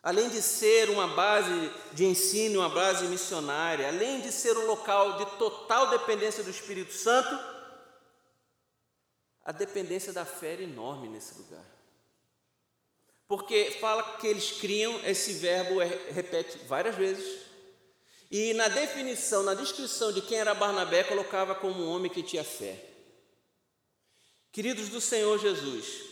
Além 0.04 0.30
de 0.30 0.42
ser 0.42 0.90
uma 0.90 1.08
base 1.08 1.72
de 1.94 2.06
ensino, 2.06 2.60
uma 2.60 2.70
base 2.70 3.06
missionária, 3.06 3.88
além 3.88 4.22
de 4.22 4.32
ser 4.32 4.58
um 4.58 4.66
local 4.66 5.18
de 5.18 5.26
total 5.38 5.92
dependência 5.92 6.44
do 6.44 6.50
Espírito 6.50 6.94
Santo, 6.94 7.38
a 9.46 9.52
dependência 9.52 10.12
da 10.12 10.26
fé 10.26 10.54
era 10.54 10.64
enorme 10.64 11.08
nesse 11.08 11.38
lugar. 11.38 11.66
Porque 13.28 13.78
fala 13.80 14.18
que 14.18 14.28
eles 14.28 14.52
criam, 14.52 15.00
esse 15.06 15.34
verbo 15.34 15.80
é, 15.82 15.86
repete 16.12 16.58
várias 16.66 16.96
vezes. 16.96 17.42
E 18.30 18.54
na 18.56 18.68
definição, 18.68 19.44
na 19.44 19.54
descrição 19.54 20.12
de 20.12 20.22
quem 20.22 20.38
era 20.38 20.54
Barnabé, 20.54 21.04
colocava 21.04 21.54
como 21.54 21.84
um 21.84 21.90
homem 21.90 22.12
que 22.12 22.24
tinha 22.24 22.44
fé. 22.44 22.84
Queridos 24.52 24.90
do 24.90 25.00
Senhor 25.00 25.38
Jesus, 25.38 26.11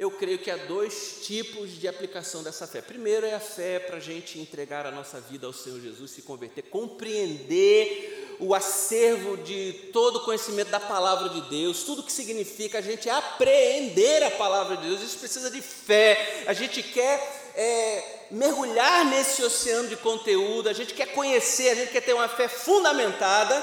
eu 0.00 0.10
creio 0.10 0.38
que 0.38 0.50
há 0.50 0.56
dois 0.56 1.18
tipos 1.24 1.72
de 1.72 1.86
aplicação 1.86 2.42
dessa 2.42 2.66
fé. 2.66 2.80
Primeiro 2.80 3.26
é 3.26 3.34
a 3.34 3.38
fé 3.38 3.78
para 3.78 3.98
a 3.98 4.00
gente 4.00 4.38
entregar 4.38 4.86
a 4.86 4.90
nossa 4.90 5.20
vida 5.20 5.46
ao 5.46 5.52
Senhor 5.52 5.78
Jesus, 5.78 6.12
se 6.12 6.22
converter, 6.22 6.62
compreender 6.62 8.38
o 8.40 8.54
acervo 8.54 9.36
de 9.36 9.90
todo 9.92 10.16
o 10.16 10.24
conhecimento 10.24 10.70
da 10.70 10.80
palavra 10.80 11.28
de 11.28 11.42
Deus, 11.50 11.82
tudo 11.82 12.02
que 12.02 12.10
significa 12.10 12.78
a 12.78 12.80
gente 12.80 13.10
apreender 13.10 14.22
a 14.22 14.30
palavra 14.30 14.78
de 14.78 14.88
Deus. 14.88 15.02
Isso 15.02 15.18
precisa 15.18 15.50
de 15.50 15.60
fé. 15.60 16.44
A 16.46 16.54
gente 16.54 16.82
quer 16.82 17.52
é, 17.54 18.26
mergulhar 18.30 19.04
nesse 19.04 19.42
oceano 19.42 19.86
de 19.86 19.98
conteúdo, 19.98 20.70
a 20.70 20.72
gente 20.72 20.94
quer 20.94 21.12
conhecer, 21.12 21.68
a 21.68 21.74
gente 21.74 21.92
quer 21.92 22.00
ter 22.00 22.14
uma 22.14 22.26
fé 22.26 22.48
fundamentada. 22.48 23.62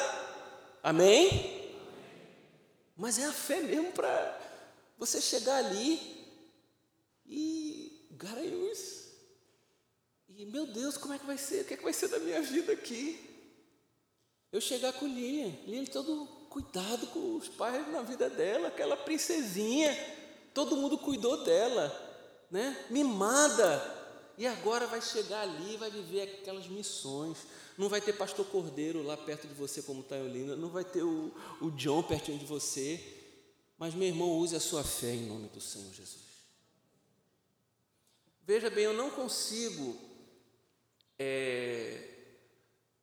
Amém? 0.84 1.68
Mas 2.96 3.18
é 3.18 3.26
a 3.26 3.34
fé 3.34 3.60
mesmo 3.60 3.92
para 3.92 4.38
você 5.00 5.20
chegar 5.20 5.58
ali 5.58 6.17
e 7.28 8.08
Garanhuns. 8.12 9.08
E 10.30 10.46
meu 10.46 10.68
Deus, 10.68 10.98
como 10.98 11.14
é 11.14 11.20
que 11.20 11.26
vai 11.26 11.38
ser? 11.38 11.62
O 11.62 11.66
que 11.66 11.74
é 11.74 11.78
que 11.78 11.84
vai 11.84 11.94
ser 11.94 12.08
da 12.10 12.20
minha 12.20 12.42
vida 12.42 12.72
aqui? 12.72 13.20
Eu 14.52 14.62
chegar 14.62 14.94
com 14.94 15.08
Lilian, 15.08 15.56
Lilian 15.66 15.86
todo 15.86 16.26
cuidado 16.50 17.08
com 17.08 17.36
os 17.36 17.48
pais 17.48 17.88
na 17.92 18.02
vida 18.02 18.30
dela, 18.30 18.70
aquela 18.70 18.96
princesinha, 18.96 19.96
todo 20.54 20.78
mundo 20.78 20.98
cuidou 20.98 21.44
dela, 21.44 21.92
né? 22.50 22.86
Mimada. 22.90 23.96
E 24.38 24.46
agora 24.46 24.86
vai 24.86 25.02
chegar 25.02 25.42
ali, 25.42 25.78
vai 25.78 25.90
viver 25.90 26.22
aquelas 26.22 26.68
missões. 26.68 27.40
Não 27.78 27.90
vai 27.90 28.00
ter 28.00 28.14
pastor 28.14 28.46
Cordeiro 28.46 29.02
lá 29.02 29.18
perto 29.18 29.48
de 29.48 29.54
você, 29.54 29.82
como 29.82 30.02
está 30.02 30.16
Olinda. 30.16 30.56
Não 30.56 30.70
vai 30.70 30.86
ter 30.86 31.02
o, 31.02 31.34
o 31.60 31.72
John 31.72 32.04
pertinho 32.04 32.38
de 32.38 32.46
você. 32.46 33.04
Mas, 33.80 33.96
meu 33.96 34.08
irmão, 34.08 34.38
use 34.38 34.56
a 34.56 34.60
sua 34.60 34.84
fé 34.84 35.14
em 35.14 35.28
nome 35.28 35.50
do 35.50 35.60
Senhor 35.60 35.92
Jesus. 35.92 36.27
Veja 38.48 38.70
bem, 38.70 38.86
eu 38.86 38.94
não 38.94 39.10
consigo 39.10 40.00
é, 41.20 42.02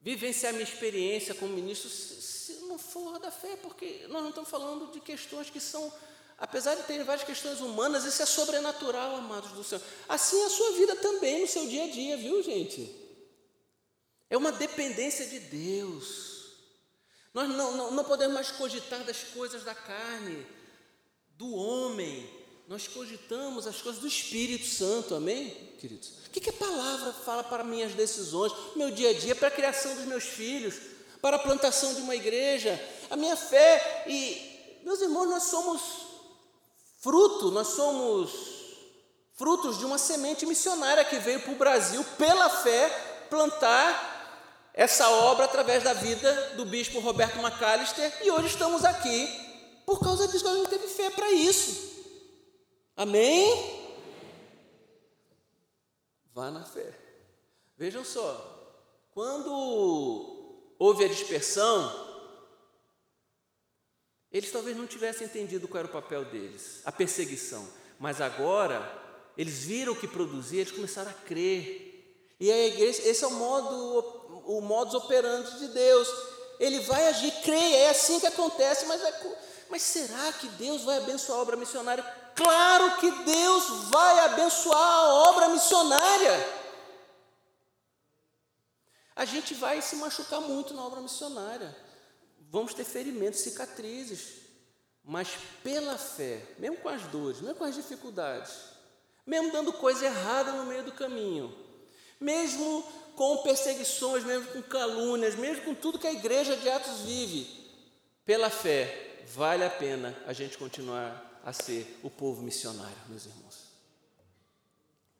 vivenciar 0.00 0.54
minha 0.54 0.64
experiência 0.64 1.34
como 1.34 1.52
ministro 1.52 1.90
se 1.90 2.54
não 2.62 2.78
for 2.78 3.18
da 3.18 3.30
fé, 3.30 3.54
porque 3.56 4.06
nós 4.08 4.22
não 4.22 4.30
estamos 4.30 4.48
falando 4.48 4.90
de 4.90 5.00
questões 5.00 5.50
que 5.50 5.60
são, 5.60 5.92
apesar 6.38 6.76
de 6.76 6.84
terem 6.84 7.04
várias 7.04 7.26
questões 7.26 7.60
humanas, 7.60 8.06
isso 8.06 8.22
é 8.22 8.26
sobrenatural, 8.26 9.16
amados 9.16 9.52
do 9.52 9.62
Senhor. 9.62 9.84
Assim 10.08 10.40
é 10.40 10.46
a 10.46 10.48
sua 10.50 10.72
vida 10.78 10.96
também, 10.96 11.42
no 11.42 11.46
seu 11.46 11.66
dia 11.66 11.84
a 11.84 11.90
dia, 11.90 12.16
viu, 12.16 12.42
gente? 12.42 12.90
É 14.30 14.38
uma 14.38 14.50
dependência 14.50 15.26
de 15.26 15.40
Deus. 15.40 16.54
Nós 17.34 17.50
não, 17.50 17.76
não, 17.76 17.90
não 17.90 18.04
podemos 18.04 18.32
mais 18.32 18.50
cogitar 18.50 19.04
das 19.04 19.22
coisas 19.24 19.62
da 19.62 19.74
carne, 19.74 20.46
do 21.36 21.52
homem, 21.54 22.43
nós 22.66 22.88
cogitamos 22.88 23.66
as 23.66 23.82
coisas 23.82 24.00
do 24.00 24.08
Espírito 24.08 24.66
Santo, 24.66 25.14
amém, 25.14 25.50
queridos? 25.78 26.08
O 26.26 26.30
que, 26.30 26.40
que 26.40 26.50
a 26.50 26.54
palavra 26.54 27.12
fala 27.12 27.44
para 27.44 27.62
minhas 27.62 27.92
decisões, 27.92 28.52
meu 28.74 28.90
dia 28.90 29.10
a 29.10 29.12
dia, 29.12 29.34
para 29.34 29.48
a 29.48 29.50
criação 29.50 29.94
dos 29.94 30.06
meus 30.06 30.24
filhos, 30.24 30.74
para 31.20 31.36
a 31.36 31.38
plantação 31.38 31.94
de 31.94 32.00
uma 32.00 32.16
igreja, 32.16 32.82
a 33.10 33.16
minha 33.16 33.36
fé 33.36 34.04
e, 34.06 34.80
meus 34.82 35.00
irmãos, 35.00 35.26
nós 35.26 35.44
somos 35.44 35.80
fruto, 37.00 37.50
nós 37.50 37.68
somos 37.68 38.30
frutos 39.34 39.78
de 39.78 39.84
uma 39.84 39.98
semente 39.98 40.46
missionária 40.46 41.04
que 41.04 41.18
veio 41.18 41.40
para 41.40 41.52
o 41.52 41.56
Brasil 41.56 42.04
pela 42.16 42.48
fé 42.48 42.88
plantar 43.28 44.12
essa 44.72 45.08
obra 45.08 45.44
através 45.44 45.82
da 45.82 45.92
vida 45.92 46.54
do 46.56 46.64
bispo 46.64 46.98
Roberto 47.00 47.38
Macalister 47.38 48.12
e 48.24 48.30
hoje 48.30 48.48
estamos 48.48 48.84
aqui 48.84 49.44
por 49.84 50.00
causa 50.00 50.26
disso, 50.26 50.48
a 50.48 50.56
gente 50.56 50.70
teve 50.70 50.88
fé 50.88 51.10
para 51.10 51.30
isso. 51.30 51.93
Amém? 52.96 53.84
Vá 56.32 56.50
na 56.50 56.64
fé. 56.64 56.92
Vejam 57.76 58.04
só, 58.04 58.54
quando 59.10 60.74
houve 60.78 61.04
a 61.04 61.08
dispersão, 61.08 62.04
eles 64.30 64.50
talvez 64.50 64.76
não 64.76 64.86
tivessem 64.86 65.26
entendido 65.26 65.66
qual 65.68 65.80
era 65.80 65.88
o 65.88 65.92
papel 65.92 66.24
deles, 66.24 66.80
a 66.84 66.92
perseguição, 66.92 67.68
mas 67.98 68.20
agora 68.20 69.02
eles 69.36 69.64
viram 69.64 69.92
o 69.92 69.96
que 69.96 70.06
produzia, 70.06 70.60
eles 70.60 70.72
começaram 70.72 71.10
a 71.10 71.14
crer. 71.14 72.34
E 72.38 72.50
a 72.50 72.66
igreja, 72.66 73.02
esse 73.02 73.24
é 73.24 73.26
o 73.26 73.32
modo, 73.32 74.42
o 74.46 74.60
modus 74.60 74.94
operandi 74.94 75.58
de 75.58 75.68
Deus. 75.68 76.08
Ele 76.60 76.80
vai 76.80 77.08
agir, 77.08 77.32
creia, 77.42 77.76
é 77.76 77.90
assim 77.90 78.20
que 78.20 78.26
acontece, 78.26 78.86
mas, 78.86 79.02
é, 79.02 79.38
mas 79.68 79.82
será 79.82 80.32
que 80.32 80.46
Deus 80.48 80.82
vai 80.82 80.98
abençoar 80.98 81.38
a 81.38 81.42
obra 81.42 81.56
missionária? 81.56 82.04
Claro 82.34 82.96
que 82.96 83.10
Deus 83.10 83.88
vai 83.90 84.18
abençoar 84.20 84.80
a 84.80 85.14
obra 85.28 85.48
missionária. 85.48 86.64
A 89.14 89.24
gente 89.24 89.54
vai 89.54 89.80
se 89.80 89.96
machucar 89.96 90.40
muito 90.40 90.74
na 90.74 90.84
obra 90.84 91.00
missionária. 91.00 91.74
Vamos 92.50 92.74
ter 92.74 92.84
ferimentos, 92.84 93.40
cicatrizes. 93.40 94.42
Mas 95.04 95.28
pela 95.62 95.98
fé, 95.98 96.42
mesmo 96.58 96.78
com 96.78 96.88
as 96.88 97.02
dores, 97.02 97.40
mesmo 97.40 97.56
com 97.56 97.64
as 97.64 97.74
dificuldades, 97.74 98.52
mesmo 99.26 99.52
dando 99.52 99.72
coisa 99.72 100.06
errada 100.06 100.52
no 100.52 100.64
meio 100.64 100.82
do 100.82 100.92
caminho, 100.92 101.54
mesmo 102.18 102.82
com 103.14 103.42
perseguições, 103.42 104.24
mesmo 104.24 104.46
com 104.48 104.62
calúnias, 104.62 105.34
mesmo 105.36 105.62
com 105.62 105.74
tudo 105.74 105.98
que 105.98 106.06
a 106.06 106.12
igreja 106.12 106.56
de 106.56 106.70
Atos 106.70 107.00
vive, 107.02 107.46
pela 108.24 108.48
fé, 108.48 109.22
vale 109.34 109.62
a 109.62 109.70
pena 109.70 110.16
a 110.26 110.32
gente 110.32 110.56
continuar 110.56 111.23
a 111.44 111.52
ser 111.52 112.00
o 112.02 112.08
povo 112.08 112.42
missionário, 112.42 112.96
meus 113.06 113.26
irmãos. 113.26 113.64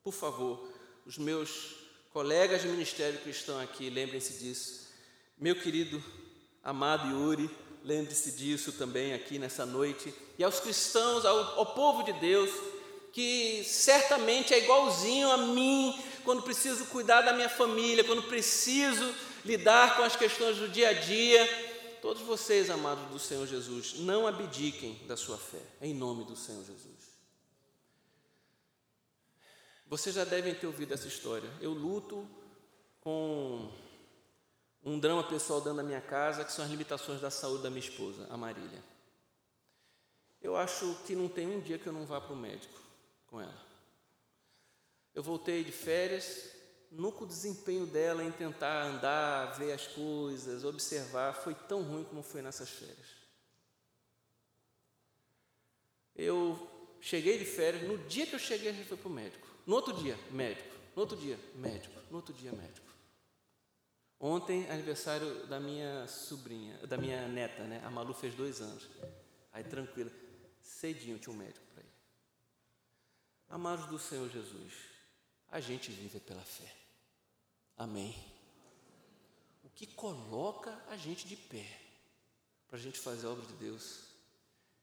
Por 0.03 0.13
favor, 0.13 0.67
os 1.05 1.19
meus 1.19 1.77
colegas 2.13 2.63
de 2.63 2.69
ministério 2.69 3.21
que 3.21 3.29
estão 3.29 3.61
aqui, 3.61 3.91
lembrem-se 3.91 4.43
disso. 4.43 4.89
Meu 5.39 5.55
querido 5.55 6.03
amado 6.63 7.11
Yuri, 7.11 7.51
lembre-se 7.83 8.33
disso 8.33 8.73
também 8.73 9.13
aqui 9.13 9.39
nessa 9.39 9.67
noite. 9.67 10.15
E 10.39 10.45
aos 10.45 10.61
cristãos, 10.61 11.27
ao, 11.27 11.59
ao 11.59 11.67
povo 11.75 12.03
de 12.03 12.15
Deus, 12.15 12.51
que 13.13 13.63
certamente 13.65 14.55
é 14.55 14.65
igualzinho 14.65 15.31
a 15.31 15.37
mim 15.37 15.95
quando 16.25 16.43
preciso 16.43 16.87
cuidar 16.87 17.21
da 17.21 17.35
minha 17.35 17.51
família, 17.51 18.03
quando 18.03 18.23
preciso 18.23 19.15
lidar 19.45 19.97
com 19.97 20.03
as 20.03 20.17
questões 20.17 20.57
do 20.57 20.69
dia 20.69 20.89
a 20.89 20.93
dia 20.95 21.74
Todos 22.05 22.21
vocês, 22.21 22.69
amados 22.69 23.09
do 23.09 23.19
Senhor 23.19 23.47
Jesus, 23.47 23.95
não 24.01 24.27
abdiquem 24.27 24.95
da 25.07 25.17
sua 25.17 25.39
fé, 25.39 25.63
em 25.81 25.95
nome 25.95 26.23
do 26.25 26.37
Senhor 26.37 26.63
Jesus. 26.63 27.17
Vocês 29.87 30.15
já 30.15 30.23
devem 30.23 30.55
ter 30.55 30.67
ouvido 30.67 30.93
essa 30.93 31.09
história. 31.09 31.51
Eu 31.63 31.73
luto 31.73 32.29
com 33.01 33.73
um 34.85 35.01
drama 35.01 35.25
pessoal 35.25 35.63
dentro 35.63 35.79
da 35.79 35.83
minha 35.83 36.03
casa, 36.03 36.45
que 36.45 36.53
são 36.53 36.63
as 36.63 36.71
limitações 36.71 37.23
da 37.23 37.31
saúde 37.31 37.63
da 37.63 37.71
minha 37.71 37.81
esposa, 37.81 38.27
a 38.29 38.37
Marília. 38.37 38.85
Eu 40.43 40.57
acho 40.57 40.99
que 41.07 41.17
não 41.17 41.27
tem 41.27 41.47
um 41.49 41.61
dia 41.61 41.79
que 41.79 41.87
eu 41.87 41.93
não 41.95 42.05
vá 42.05 42.21
para 42.21 42.35
o 42.35 42.37
médico 42.37 42.83
com 43.29 43.41
ela. 43.41 43.67
Eu 45.15 45.23
voltei 45.23 45.65
de 45.65 45.73
férias, 45.73 46.51
nunca 46.97 47.25
o 47.25 47.27
desempenho 47.27 47.87
dela 47.87 48.25
em 48.25 48.31
tentar 48.31 48.85
andar, 48.85 49.59
ver 49.59 49.73
as 49.73 49.87
coisas, 49.87 50.65
observar, 50.65 51.35
foi 51.35 51.55
tão 51.55 51.83
ruim 51.83 52.05
como 52.05 52.23
foi 52.23 52.43
nessas 52.43 52.71
férias. 52.71 53.25
Eu 56.15 56.97
cheguei 57.01 57.39
de 57.39 57.45
férias, 57.45 57.83
no 57.83 57.99
dia 58.07 58.27
que 58.27 58.35
eu 58.35 58.39
cheguei, 58.39 58.71
a 58.71 58.73
gente 58.73 58.89
foi 58.89 58.97
para 58.97 59.09
o 59.09 59.13
médico. 59.13 59.47
No 59.67 59.75
outro 59.75 59.93
dia, 59.95 60.19
médico. 60.31 60.75
No 60.95 61.03
outro 61.03 61.17
dia, 61.17 61.39
médico. 61.55 62.01
No 62.11 62.17
outro 62.17 62.33
dia, 62.33 62.53
médico. 62.53 62.87
Ontem, 64.21 64.71
aniversário 64.71 65.47
da 65.47 65.59
minha 65.59 66.07
sobrinha, 66.07 66.79
da 66.87 66.97
minha 66.97 67.27
neta, 67.27 67.65
né? 67.65 67.83
A 67.85 67.91
Malu 67.91 68.15
fez 68.15 68.35
dois 68.35 68.61
anos. 68.61 68.89
Aí, 69.53 69.65
tranquilo. 69.65 70.11
Cedinho 70.63 71.19
tinha 71.19 71.35
um 71.35 71.37
médico 71.37 71.67
para 71.75 71.83
ir. 71.83 71.93
Amados 73.49 73.87
do 73.87 73.99
Senhor 73.99 74.31
Jesus, 74.31 74.73
a 75.51 75.61
gente 75.61 75.91
vive 75.91 76.21
pela 76.21 76.43
fé. 76.43 76.84
Amém. 77.77 78.15
O 79.63 79.69
que 79.71 79.87
coloca 79.87 80.79
a 80.89 80.97
gente 80.97 81.27
de 81.27 81.37
pé 81.37 81.81
para 82.69 82.79
a 82.79 82.81
gente 82.81 82.99
fazer 82.99 83.27
a 83.27 83.31
obra 83.31 83.45
de 83.47 83.55
Deus 83.55 84.01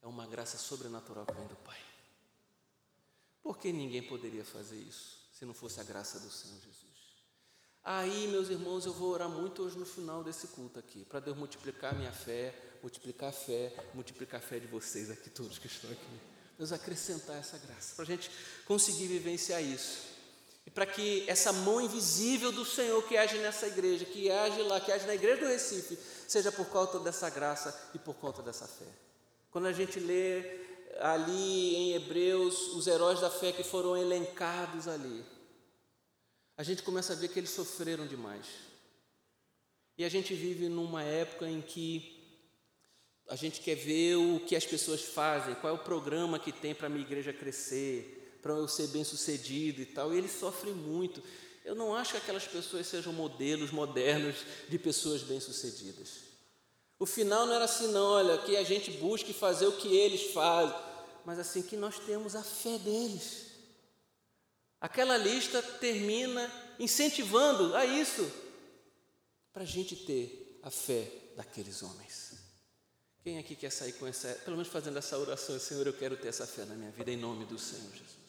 é 0.02 0.08
uma 0.08 0.28
graça 0.28 0.58
sobrenatural 0.58 1.26
que 1.26 1.34
vem 1.34 1.48
do 1.48 1.56
Pai. 1.58 1.80
Porque 3.42 3.72
ninguém 3.72 4.04
poderia 4.04 4.44
fazer 4.44 4.78
isso 4.78 5.30
se 5.34 5.46
não 5.46 5.54
fosse 5.54 5.80
a 5.80 5.84
graça 5.84 6.20
do 6.20 6.30
Senhor 6.30 6.60
Jesus. 6.60 6.82
Aí, 7.84 8.28
meus 8.28 8.50
irmãos, 8.50 8.86
eu 8.86 8.94
vou 8.94 9.10
orar 9.10 9.28
muito 9.28 9.64
hoje 9.64 9.78
no 9.78 9.86
final 9.86 10.24
desse 10.24 10.48
culto 10.50 10.78
aqui, 10.78 11.04
para 11.06 11.20
Deus 11.20 11.36
multiplicar 11.36 11.96
a 11.96 11.98
minha 11.98 12.12
fé, 12.12 12.54
multiplicar 12.82 13.30
a 13.30 13.34
fé, 13.34 13.74
multiplicar 13.96 14.40
a 14.40 14.44
fé 14.44 14.60
de 14.60 14.68
vocês 14.68 15.10
aqui, 15.10 15.32
todos 15.32 15.58
que 15.58 15.66
estão 15.66 15.92
aqui. 15.92 16.20
Deus 16.58 16.72
acrescentar 16.72 17.38
essa 17.38 17.58
graça, 17.58 17.96
para 17.96 18.04
a 18.04 18.08
gente 18.08 18.30
conseguir 18.66 19.08
vivenciar 19.08 19.64
isso. 19.64 20.12
Para 20.74 20.86
que 20.86 21.24
essa 21.28 21.52
mão 21.52 21.82
invisível 21.82 22.52
do 22.52 22.66
Senhor 22.66 23.02
que 23.04 23.18
age 23.18 23.38
nessa 23.40 23.68
igreja, 23.68 24.06
que 24.06 24.32
age 24.32 24.62
lá, 24.64 24.80
que 24.80 24.92
age 24.92 25.06
na 25.06 25.16
igreja 25.16 25.42
do 25.42 25.48
Recife, 25.48 25.98
seja 26.28 26.52
por 26.52 26.66
conta 26.68 27.00
dessa 27.00 27.30
graça 27.30 27.92
e 27.94 28.00
por 28.00 28.16
conta 28.16 28.42
dessa 28.42 28.68
fé. 28.68 28.88
Quando 29.50 29.68
a 29.68 29.74
gente 29.74 30.00
lê 30.00 30.62
ali 31.00 31.76
em 31.76 31.94
Hebreus 31.94 32.74
os 32.74 32.88
heróis 32.88 33.20
da 33.20 33.30
fé 33.30 33.52
que 33.52 33.64
foram 33.64 33.98
elencados 33.98 34.88
ali, 34.88 35.26
a 36.56 36.64
gente 36.64 36.84
começa 36.84 37.14
a 37.14 37.16
ver 37.16 37.28
que 37.30 37.40
eles 37.40 37.50
sofreram 37.50 38.08
demais. 38.08 38.46
E 39.98 40.06
a 40.06 40.10
gente 40.10 40.34
vive 40.34 40.70
numa 40.70 41.04
época 41.04 41.48
em 41.48 41.62
que 41.62 42.22
a 43.28 43.36
gente 43.36 43.62
quer 43.62 43.76
ver 43.76 44.16
o 44.16 44.40
que 44.42 44.56
as 44.56 44.66
pessoas 44.66 45.02
fazem, 45.02 45.56
qual 45.56 45.74
é 45.74 45.76
o 45.76 45.84
programa 45.84 46.40
que 46.40 46.52
tem 46.52 46.76
para 46.76 46.88
a 46.88 46.90
minha 46.90 47.06
igreja 47.06 47.32
crescer, 47.32 48.21
para 48.42 48.54
eu 48.54 48.68
ser 48.68 48.88
bem 48.88 49.04
sucedido 49.04 49.82
e 49.82 49.86
tal, 49.86 50.14
e 50.14 50.18
ele 50.18 50.28
sofre 50.28 50.72
muito. 50.72 51.22
Eu 51.64 51.76
não 51.76 51.96
acho 51.96 52.12
que 52.12 52.18
aquelas 52.18 52.48
pessoas 52.48 52.88
sejam 52.88 53.14
modelos 53.14 53.72
modernos 53.72 54.36
de 54.68 54.80
pessoas 54.80 55.22
bem-sucedidas. 55.22 56.32
O 56.98 57.06
final 57.06 57.46
não 57.46 57.54
era 57.54 57.66
assim, 57.66 57.88
não, 57.92 58.04
olha, 58.04 58.38
que 58.40 58.58
a 58.58 58.64
gente 58.64 58.92
busque 58.92 59.34
fazer 59.34 59.68
o 59.68 59.78
que 59.78 59.96
eles 59.96 60.32
fazem, 60.34 60.76
mas 61.24 61.38
assim 61.40 61.62
que 61.62 61.78
nós 61.78 62.00
temos 62.00 62.36
a 62.36 62.44
fé 62.44 62.78
deles. 62.80 63.48
Aquela 64.80 65.18
lista 65.18 65.62
termina 65.62 66.52
incentivando 66.80 67.76
a 67.76 67.86
isso, 67.86 68.30
para 69.54 69.64
a 69.64 69.66
gente 69.66 69.96
ter 69.96 70.60
a 70.64 70.72
fé 70.72 71.12
daqueles 71.36 71.84
homens. 71.84 72.32
Quem 73.24 73.38
aqui 73.38 73.56
quer 73.56 73.72
sair 73.72 73.94
com 73.94 74.08
essa, 74.08 74.30
pelo 74.46 74.58
menos 74.58 74.72
fazendo 74.72 74.98
essa 74.98 75.18
oração, 75.18 75.60
Senhor, 75.60 75.86
eu 75.86 75.94
quero 75.94 76.18
ter 76.18 76.30
essa 76.30 76.48
fé 76.48 76.66
na 76.66 76.74
minha 76.74 76.90
vida, 76.90 77.12
em 77.12 77.18
nome 77.18 77.46
do 77.46 77.60
Senhor 77.60 77.92
Jesus 77.92 78.21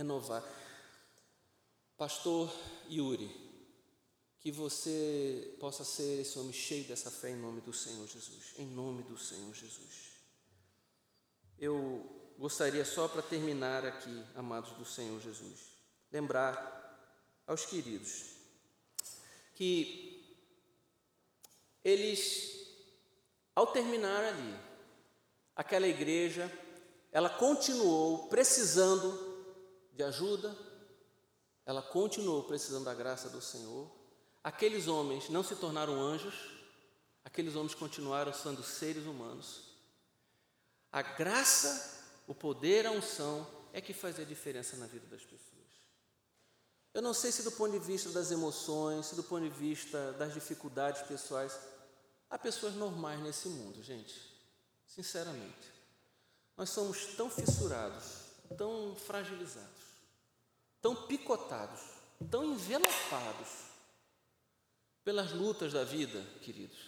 renovar. 0.00 0.42
Pastor 1.96 2.50
Yuri, 2.88 3.30
que 4.38 4.50
você 4.50 5.54
possa 5.60 5.84
ser 5.84 6.22
esse 6.22 6.38
homem 6.38 6.54
cheio 6.54 6.84
dessa 6.84 7.10
fé 7.10 7.30
em 7.30 7.36
nome 7.36 7.60
do 7.60 7.72
Senhor 7.72 8.06
Jesus. 8.08 8.54
Em 8.56 8.66
nome 8.66 9.02
do 9.02 9.18
Senhor 9.18 9.54
Jesus. 9.54 10.10
Eu 11.58 12.32
gostaria 12.38 12.84
só 12.86 13.06
para 13.06 13.20
terminar 13.20 13.84
aqui, 13.84 14.24
amados 14.34 14.72
do 14.72 14.84
Senhor 14.86 15.20
Jesus, 15.20 15.76
lembrar 16.10 16.78
aos 17.46 17.66
queridos 17.66 18.30
que 19.54 20.24
eles, 21.84 22.66
ao 23.54 23.66
terminar 23.66 24.24
ali, 24.24 24.58
aquela 25.54 25.86
igreja, 25.86 26.50
ela 27.12 27.28
continuou 27.28 28.28
precisando 28.28 29.29
de 30.00 30.04
ajuda, 30.04 30.56
ela 31.66 31.82
continuou 31.82 32.42
precisando 32.44 32.86
da 32.86 32.94
graça 32.94 33.28
do 33.28 33.42
Senhor. 33.42 33.86
Aqueles 34.42 34.88
homens 34.88 35.28
não 35.28 35.42
se 35.42 35.54
tornaram 35.54 36.00
anjos, 36.00 36.34
aqueles 37.22 37.54
homens 37.54 37.74
continuaram 37.74 38.32
sendo 38.32 38.62
seres 38.62 39.04
humanos. 39.04 39.74
A 40.90 41.02
graça, 41.02 42.02
o 42.26 42.34
poder, 42.34 42.86
a 42.86 42.90
unção 42.90 43.46
é 43.74 43.80
que 43.80 43.92
fazia 43.92 44.24
diferença 44.24 44.74
na 44.78 44.86
vida 44.86 45.06
das 45.06 45.22
pessoas. 45.22 45.50
Eu 46.94 47.02
não 47.02 47.12
sei 47.12 47.30
se 47.30 47.42
do 47.42 47.52
ponto 47.52 47.72
de 47.72 47.78
vista 47.78 48.08
das 48.08 48.30
emoções, 48.30 49.06
se 49.06 49.14
do 49.14 49.22
ponto 49.22 49.42
de 49.42 49.50
vista 49.50 50.12
das 50.14 50.32
dificuldades 50.32 51.02
pessoais, 51.02 51.56
há 52.30 52.38
pessoas 52.38 52.74
normais 52.74 53.20
nesse 53.20 53.48
mundo, 53.48 53.82
gente. 53.82 54.18
Sinceramente. 54.86 55.70
Nós 56.56 56.70
somos 56.70 57.14
tão 57.16 57.30
fissurados, 57.30 58.30
tão 58.56 58.96
fragilizados, 58.96 59.79
tão 60.80 60.94
picotados, 61.06 61.80
tão 62.30 62.44
envelopados 62.44 63.48
pelas 65.04 65.32
lutas 65.32 65.72
da 65.72 65.84
vida, 65.84 66.22
queridos, 66.42 66.78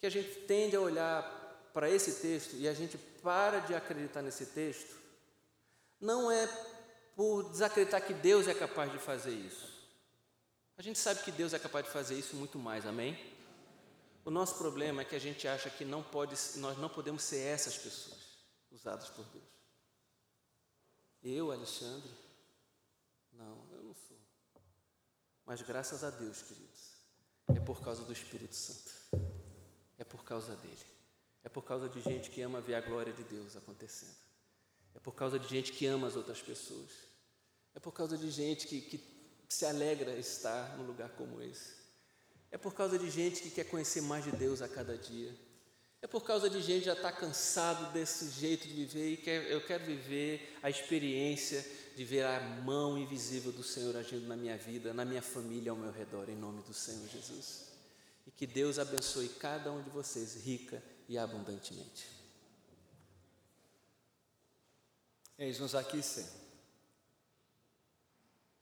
que 0.00 0.06
a 0.06 0.10
gente 0.10 0.40
tende 0.46 0.76
a 0.76 0.80
olhar 0.80 1.70
para 1.72 1.90
esse 1.90 2.20
texto 2.20 2.56
e 2.56 2.68
a 2.68 2.74
gente 2.74 2.98
para 3.22 3.60
de 3.60 3.74
acreditar 3.74 4.22
nesse 4.22 4.46
texto, 4.46 4.96
não 6.00 6.30
é 6.30 6.46
por 7.14 7.50
desacreditar 7.50 8.04
que 8.04 8.14
Deus 8.14 8.48
é 8.48 8.54
capaz 8.54 8.90
de 8.90 8.98
fazer 8.98 9.32
isso. 9.32 9.68
A 10.78 10.82
gente 10.82 10.98
sabe 10.98 11.22
que 11.22 11.30
Deus 11.30 11.52
é 11.52 11.58
capaz 11.58 11.84
de 11.84 11.92
fazer 11.92 12.18
isso 12.18 12.34
muito 12.34 12.58
mais, 12.58 12.86
amém? 12.86 13.18
O 14.24 14.30
nosso 14.30 14.56
problema 14.56 15.02
é 15.02 15.04
que 15.04 15.14
a 15.14 15.20
gente 15.20 15.46
acha 15.46 15.68
que 15.68 15.84
não 15.84 16.02
pode, 16.02 16.34
nós 16.56 16.78
não 16.78 16.88
podemos 16.88 17.22
ser 17.22 17.40
essas 17.40 17.76
pessoas 17.76 18.18
usadas 18.70 19.08
por 19.10 19.24
Deus. 19.26 19.49
Eu, 21.22 21.52
Alexandre, 21.52 22.10
não, 23.32 23.66
eu 23.72 23.82
não 23.82 23.94
sou. 23.94 24.18
Mas 25.44 25.60
graças 25.62 26.02
a 26.02 26.10
Deus, 26.10 26.42
queridos, 26.42 26.92
é 27.48 27.60
por 27.60 27.80
causa 27.82 28.04
do 28.04 28.12
Espírito 28.12 28.54
Santo. 28.54 28.90
É 29.98 30.04
por 30.04 30.24
causa 30.24 30.56
dele. 30.56 30.86
É 31.44 31.48
por 31.48 31.62
causa 31.62 31.88
de 31.88 32.00
gente 32.00 32.30
que 32.30 32.40
ama 32.42 32.60
ver 32.60 32.74
a 32.74 32.80
glória 32.80 33.12
de 33.12 33.22
Deus 33.24 33.56
acontecendo. 33.56 34.16
É 34.94 34.98
por 34.98 35.14
causa 35.14 35.38
de 35.38 35.48
gente 35.48 35.72
que 35.72 35.86
ama 35.86 36.06
as 36.06 36.16
outras 36.16 36.40
pessoas. 36.40 36.90
É 37.74 37.80
por 37.80 37.92
causa 37.92 38.16
de 38.16 38.30
gente 38.30 38.66
que, 38.66 38.80
que 38.80 39.00
se 39.48 39.66
alegra 39.66 40.16
estar 40.18 40.76
num 40.76 40.86
lugar 40.86 41.10
como 41.10 41.40
esse. 41.42 41.74
É 42.50 42.58
por 42.58 42.74
causa 42.74 42.98
de 42.98 43.10
gente 43.10 43.42
que 43.42 43.50
quer 43.50 43.64
conhecer 43.64 44.00
mais 44.00 44.24
de 44.24 44.32
Deus 44.32 44.60
a 44.60 44.68
cada 44.68 44.96
dia. 44.96 45.34
É 46.02 46.06
por 46.06 46.22
causa 46.24 46.48
de 46.48 46.62
gente 46.62 46.86
já 46.86 46.94
está 46.94 47.12
cansado 47.12 47.92
desse 47.92 48.30
jeito 48.30 48.66
de 48.66 48.72
viver 48.72 49.12
e 49.12 49.16
quer, 49.18 49.50
eu 49.50 49.60
quero 49.66 49.84
viver 49.84 50.58
a 50.62 50.70
experiência 50.70 51.64
de 51.94 52.04
ver 52.04 52.24
a 52.24 52.40
mão 52.40 52.96
invisível 52.96 53.52
do 53.52 53.62
Senhor 53.62 53.94
agindo 53.94 54.26
na 54.26 54.36
minha 54.36 54.56
vida, 54.56 54.94
na 54.94 55.04
minha 55.04 55.20
família, 55.20 55.70
ao 55.70 55.76
meu 55.76 55.92
redor, 55.92 56.30
em 56.30 56.36
nome 56.36 56.62
do 56.62 56.72
Senhor 56.72 57.06
Jesus. 57.06 57.68
E 58.26 58.30
que 58.30 58.46
Deus 58.46 58.78
abençoe 58.78 59.28
cada 59.28 59.70
um 59.70 59.82
de 59.82 59.90
vocês 59.90 60.36
rica 60.42 60.82
e 61.06 61.18
abundantemente. 61.18 62.08
Eis-nos 65.38 65.74
aqui, 65.74 66.02
Senhor. 66.02 66.30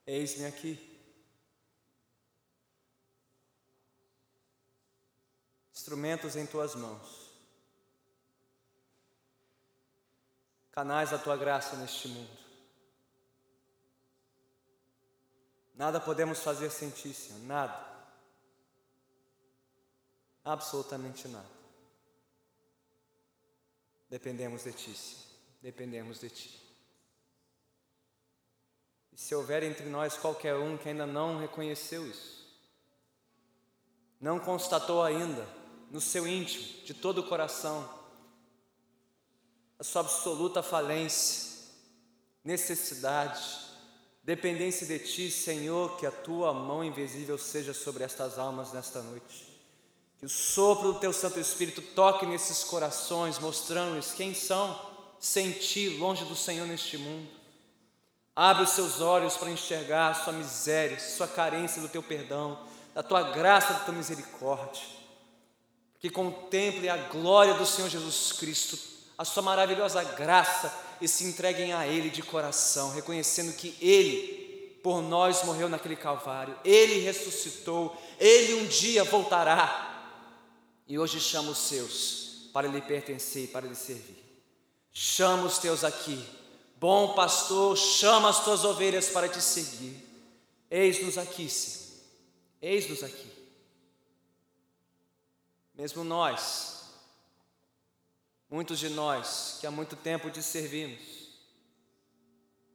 Eis-me 0.04 0.46
aqui. 0.46 1.00
Instrumentos 5.72 6.34
em 6.34 6.46
tuas 6.46 6.74
mãos. 6.74 7.27
Canais 10.78 11.10
da 11.10 11.18
tua 11.18 11.36
graça 11.36 11.74
neste 11.74 12.06
mundo. 12.06 12.38
Nada 15.74 15.98
podemos 15.98 16.38
fazer 16.38 16.70
sem 16.70 16.88
ti, 16.88 17.12
Senhor, 17.12 17.40
nada. 17.40 17.84
Absolutamente 20.44 21.26
nada. 21.26 21.50
Dependemos 24.08 24.62
de 24.62 24.72
Ti, 24.72 24.94
Senhor. 24.94 25.26
Dependemos 25.60 26.20
de 26.20 26.30
Ti. 26.30 26.62
E 29.12 29.18
se 29.18 29.34
houver 29.34 29.64
entre 29.64 29.86
nós 29.86 30.16
qualquer 30.16 30.54
um 30.54 30.78
que 30.78 30.90
ainda 30.90 31.08
não 31.08 31.40
reconheceu 31.40 32.06
isso, 32.06 32.56
não 34.20 34.38
constatou 34.38 35.02
ainda 35.02 35.44
no 35.90 36.00
seu 36.00 36.24
íntimo, 36.24 36.84
de 36.84 36.94
todo 36.94 37.18
o 37.22 37.28
coração, 37.28 37.97
a 39.78 39.84
sua 39.84 40.02
absoluta 40.02 40.62
falência, 40.62 41.48
necessidade, 42.44 43.40
dependência 44.24 44.86
de 44.86 44.98
Ti, 44.98 45.30
Senhor, 45.30 45.96
que 45.96 46.06
a 46.06 46.10
Tua 46.10 46.52
mão 46.52 46.82
invisível 46.82 47.38
seja 47.38 47.72
sobre 47.72 48.02
estas 48.02 48.38
almas 48.38 48.72
nesta 48.72 49.00
noite. 49.02 49.46
Que 50.18 50.26
o 50.26 50.28
sopro 50.28 50.92
do 50.92 50.98
teu 50.98 51.12
Santo 51.12 51.38
Espírito 51.38 51.80
toque 51.80 52.26
nesses 52.26 52.64
corações, 52.64 53.38
mostrando-lhes 53.38 54.12
quem 54.12 54.34
são 54.34 54.88
sem 55.20 55.52
ti, 55.52 55.88
longe 55.90 56.24
do 56.24 56.34
Senhor 56.34 56.66
neste 56.66 56.98
mundo. 56.98 57.28
Abre 58.34 58.64
os 58.64 58.70
seus 58.70 59.00
olhos 59.00 59.36
para 59.36 59.50
enxergar 59.50 60.10
a 60.10 60.14
sua 60.14 60.32
miséria, 60.32 60.98
sua 60.98 61.26
carência 61.26 61.80
do 61.80 61.88
teu 61.88 62.02
perdão, 62.02 62.58
da 62.94 63.02
tua 63.02 63.30
graça, 63.30 63.72
da 63.72 63.80
tua 63.80 63.94
misericórdia. 63.94 64.82
Que 66.00 66.10
contemple 66.10 66.88
a 66.88 66.96
glória 66.96 67.54
do 67.54 67.66
Senhor 67.66 67.88
Jesus 67.88 68.32
Cristo, 68.32 68.78
a 69.18 69.24
sua 69.24 69.42
maravilhosa 69.42 70.02
graça 70.04 70.72
e 71.00 71.08
se 71.08 71.24
entreguem 71.24 71.72
a 71.72 71.86
Ele 71.86 72.08
de 72.08 72.22
coração, 72.22 72.92
reconhecendo 72.92 73.52
que 73.52 73.76
Ele 73.80 74.78
por 74.82 75.02
nós 75.02 75.42
morreu 75.42 75.68
naquele 75.68 75.96
Calvário, 75.96 76.56
Ele 76.64 77.00
ressuscitou, 77.00 78.00
Ele 78.18 78.54
um 78.54 78.66
dia 78.66 79.02
voltará 79.02 79.96
e 80.86 80.98
hoje 80.98 81.20
chama 81.20 81.50
os 81.50 81.58
seus 81.58 82.48
para 82.52 82.68
lhe 82.68 82.80
pertencer 82.80 83.44
e 83.44 83.48
para 83.48 83.66
lhe 83.66 83.74
servir. 83.74 84.24
Chama 84.92 85.44
os 85.44 85.58
teus 85.58 85.82
aqui, 85.84 86.24
bom 86.76 87.14
pastor, 87.14 87.76
chama 87.76 88.30
as 88.30 88.44
tuas 88.44 88.64
ovelhas 88.64 89.10
para 89.10 89.28
te 89.28 89.42
seguir. 89.42 90.06
Eis-nos 90.70 91.18
aqui, 91.18 91.48
Senhor, 91.48 92.00
eis-nos 92.62 93.02
aqui. 93.02 93.30
Mesmo 95.74 96.02
nós, 96.02 96.77
muitos 98.50 98.78
de 98.78 98.88
nós 98.88 99.58
que 99.60 99.66
há 99.66 99.70
muito 99.70 99.96
tempo 99.96 100.30
te 100.30 100.42
servimos, 100.42 101.00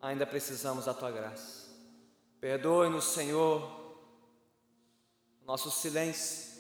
ainda 0.01 0.25
precisamos 0.25 0.85
da 0.85 0.93
tua 0.93 1.11
graça. 1.11 1.69
Perdoe-nos, 2.39 3.05
Senhor, 3.05 3.81
nosso 5.45 5.71
silêncio 5.71 6.53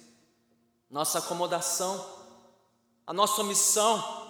nossa 0.93 1.17
acomodação, 1.17 2.07
a 3.05 3.11
nossa 3.11 3.41
omissão 3.41 4.21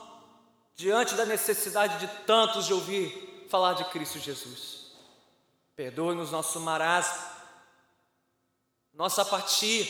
diante 0.74 1.14
da 1.14 1.26
necessidade 1.26 2.00
de 2.00 2.08
tantos 2.26 2.66
de 2.66 2.74
ouvir 2.74 3.46
falar 3.50 3.74
de 3.74 3.84
Cristo 3.92 4.18
Jesus. 4.18 4.94
Perdoe-nos 5.76 6.32
nosso 6.32 6.62
marasmo, 6.62 7.22
nossa 8.94 9.24
apatia, 9.24 9.86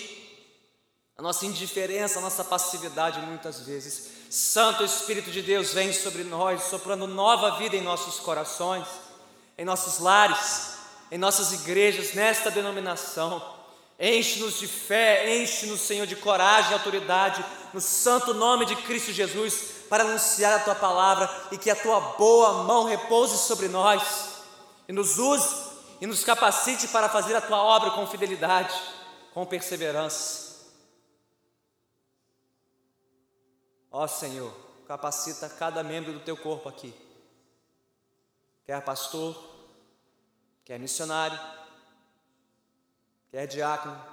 a 1.18 1.22
nossa 1.22 1.46
indiferença, 1.46 2.20
a 2.20 2.22
nossa 2.22 2.44
passividade 2.44 3.20
muitas 3.22 3.62
vezes. 3.62 4.10
Santo 4.30 4.84
Espírito 4.84 5.30
de 5.30 5.42
Deus 5.42 5.74
vem 5.74 5.94
sobre 5.94 6.24
nós, 6.24 6.64
soprando 6.64 7.06
nova 7.06 7.58
vida 7.58 7.76
em 7.76 7.82
nossos 7.82 8.20
corações, 8.20 8.88
em 9.58 9.64
nossos 9.64 10.00
lares, 10.00 10.74
em 11.12 11.18
nossas 11.18 11.54
igrejas, 11.54 12.14
nesta 12.14 12.50
denominação. 12.50 13.44
Enche-nos 14.00 14.60
de 14.60 14.68
fé, 14.68 15.38
enche-nos, 15.38 15.82
Senhor, 15.82 16.08
de 16.08 16.16
coragem 16.16 16.72
e 16.72 16.74
autoridade, 16.74 17.46
no 17.72 17.80
santo 17.80 18.34
nome 18.34 18.66
de 18.66 18.76
Cristo 18.78 19.12
Jesus, 19.12 19.66
para 19.88 20.04
anunciar 20.04 20.54
a 20.54 20.64
tua 20.64 20.74
palavra 20.74 21.30
e 21.52 21.58
que 21.60 21.70
a 21.70 21.76
tua 21.76 22.00
boa 22.18 22.64
mão 22.64 22.86
repouse 22.86 23.38
sobre 23.38 23.68
nós 23.68 24.02
e 24.90 24.92
nos 24.92 25.20
use 25.20 25.56
e 26.02 26.08
nos 26.08 26.24
capacite 26.24 26.88
para 26.88 27.08
fazer 27.08 27.36
a 27.36 27.42
tua 27.42 27.62
obra 27.62 27.92
com 27.92 28.08
fidelidade, 28.08 28.74
com 29.32 29.46
perseverança. 29.46 30.53
Ó 33.96 34.08
Senhor, 34.08 34.52
capacita 34.88 35.48
cada 35.48 35.84
membro 35.84 36.12
do 36.12 36.20
teu 36.20 36.36
corpo 36.36 36.68
aqui, 36.68 36.92
quer 38.66 38.84
pastor, 38.84 39.38
quer 40.66 40.80
missionário, 40.80 41.40
quer 43.30 43.46
diácono, 43.46 44.04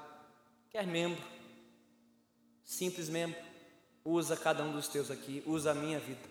quer 0.68 0.86
membro, 0.86 1.24
simples 2.62 3.08
membro, 3.08 3.40
usa 4.04 4.36
cada 4.36 4.62
um 4.62 4.70
dos 4.70 4.86
teus 4.86 5.10
aqui, 5.10 5.42
usa 5.46 5.70
a 5.70 5.74
minha 5.74 5.98
vida, 5.98 6.28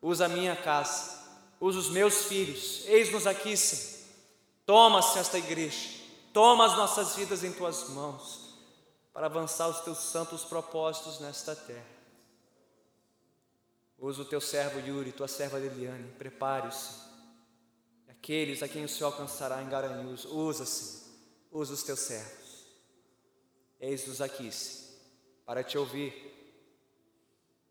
usa 0.00 0.26
a 0.26 0.28
minha 0.28 0.54
casa, 0.54 1.18
usa 1.60 1.80
os 1.80 1.90
meus 1.90 2.26
filhos, 2.26 2.86
eis-nos 2.86 3.26
aqui, 3.26 3.56
Senhor. 3.56 3.98
Toma-se 4.64 5.18
esta 5.18 5.38
igreja, 5.38 5.88
toma 6.32 6.66
as 6.66 6.76
nossas 6.76 7.16
vidas 7.16 7.42
em 7.42 7.52
tuas 7.52 7.88
mãos, 7.88 8.54
para 9.12 9.26
avançar 9.26 9.66
os 9.66 9.80
teus 9.80 9.98
santos 9.98 10.44
propósitos 10.44 11.18
nesta 11.18 11.56
terra. 11.56 11.99
Usa 14.00 14.22
o 14.22 14.24
teu 14.24 14.40
servo 14.40 14.80
Yuri, 14.80 15.12
tua 15.12 15.28
serva 15.28 15.58
Liliane, 15.58 16.10
prepare-se. 16.12 16.94
Aqueles 18.08 18.62
a 18.62 18.68
quem 18.68 18.82
o 18.82 18.88
Senhor 18.88 19.12
alcançará 19.12 19.62
em 19.62 19.68
Garanhuns, 19.68 20.24
usa-se 20.24 21.00
usa 21.50 21.74
os 21.74 21.82
teus 21.82 22.00
servos. 22.00 22.66
Eis-nos 23.78 24.20
aqui, 24.20 24.50
para 25.44 25.64
te 25.64 25.76
ouvir, 25.76 26.14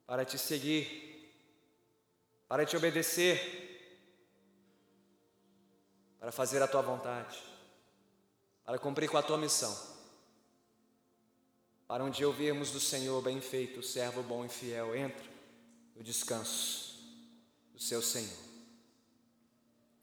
para 0.06 0.26
te 0.26 0.38
seguir, 0.38 1.34
para 2.48 2.66
te 2.66 2.76
obedecer, 2.76 3.68
para 6.20 6.32
fazer 6.32 6.62
a 6.62 6.68
tua 6.68 6.82
vontade, 6.82 7.42
para 8.66 8.78
cumprir 8.78 9.10
com 9.10 9.18
a 9.18 9.24
tua 9.24 9.38
missão, 9.38 9.76
para 11.88 12.04
um 12.04 12.10
dia 12.10 12.28
ouvirmos 12.28 12.72
do 12.72 12.80
Senhor, 12.80 13.22
bem 13.22 13.40
feito, 13.40 13.82
servo 13.82 14.22
bom 14.22 14.46
e 14.46 14.50
fiel, 14.50 14.96
entra 14.96 15.39
no 16.00 16.04
descanso 16.06 16.98
do 17.74 17.80
seu 17.80 18.02
Senhor. 18.02 18.38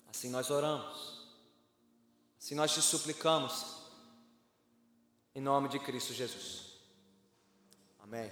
Assim 0.07 0.29
nós 0.29 0.51
oramos, 0.51 1.27
assim 2.39 2.55
nós 2.55 2.73
te 2.75 2.83
suplicamos, 2.83 3.65
em 5.35 5.41
nome 5.41 5.71
de 5.71 5.79
Cristo 5.79 6.13
Jesus. 6.13 6.75
Amém. 7.99 8.31